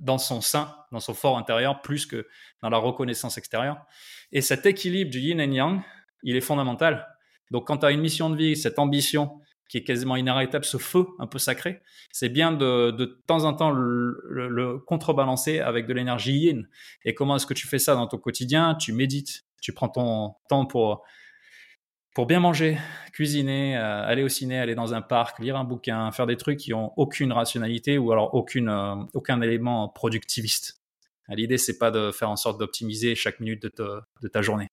[0.00, 2.26] dans son sein, dans son fort intérieur, plus que
[2.62, 3.84] dans la reconnaissance extérieure.
[4.32, 5.82] Et cet équilibre du yin et yang,
[6.22, 7.06] il est fondamental.
[7.50, 10.76] Donc, quand tu as une mission de vie, cette ambition, qui est quasiment inarrêtable, ce
[10.76, 11.80] feu un peu sacré,
[12.10, 16.68] c'est bien de, de, temps en temps le, contrebalancer avec de l'énergie yin.
[17.06, 18.74] Et comment est-ce que tu fais ça dans ton quotidien?
[18.74, 21.02] Tu médites, tu prends ton temps pour,
[22.14, 22.78] pour bien manger,
[23.12, 26.58] cuisiner, euh, aller au ciné, aller dans un parc, lire un bouquin, faire des trucs
[26.58, 30.78] qui ont aucune rationalité ou alors aucune, euh, aucun élément productiviste.
[31.28, 34.68] L'idée, c'est pas de faire en sorte d'optimiser chaque minute de, de ta journée,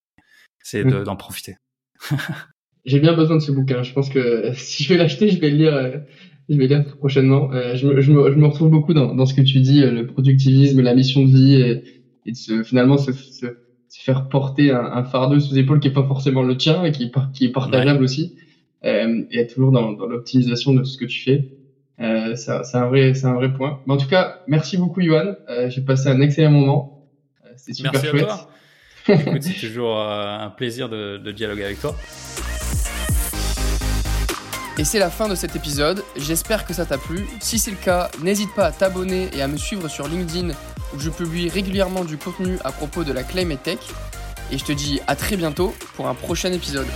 [0.62, 1.04] c'est mmh.
[1.04, 1.56] d'en profiter.
[2.86, 3.84] j'ai bien besoin de ce bouquin.
[3.84, 5.76] Je pense que si je vais l'acheter, je vais le lire.
[5.76, 5.98] Euh,
[6.50, 7.54] je vais lire très prochainement.
[7.54, 9.84] Euh, je, me, je, me, je, me, retrouve beaucoup dans, dans, ce que tu dis,
[9.84, 11.84] euh, le productivisme, la mission de vie, et,
[12.26, 13.46] et de se, finalement se, se,
[13.92, 17.06] faire porter un, un, fardeau sous épaule qui est pas forcément le tien et qui
[17.06, 18.36] est, qui est partageable aussi,
[18.86, 21.50] euh, et être toujours dans, dans l'optimisation de tout ce que tu fais.
[22.02, 23.82] Euh, c'est un vrai, c'est un vrai point.
[23.86, 25.36] Mais en tout cas, merci beaucoup, Yohan.
[25.50, 27.10] Euh, j'ai passé un excellent moment.
[27.46, 28.24] Euh, c'était super merci chouette.
[28.24, 28.50] à toi.
[29.16, 31.96] Écoute, c'est toujours un plaisir de, de dialoguer avec toi.
[34.80, 36.06] Et c'est la fin de cet épisode.
[36.16, 37.28] J'espère que ça t'a plu.
[37.42, 40.54] Si c'est le cas, n'hésite pas à t'abonner et à me suivre sur LinkedIn
[40.96, 43.80] où je publie régulièrement du contenu à propos de la Climate Tech.
[44.54, 46.88] Et je te dis à très bientôt pour un prochain épisode.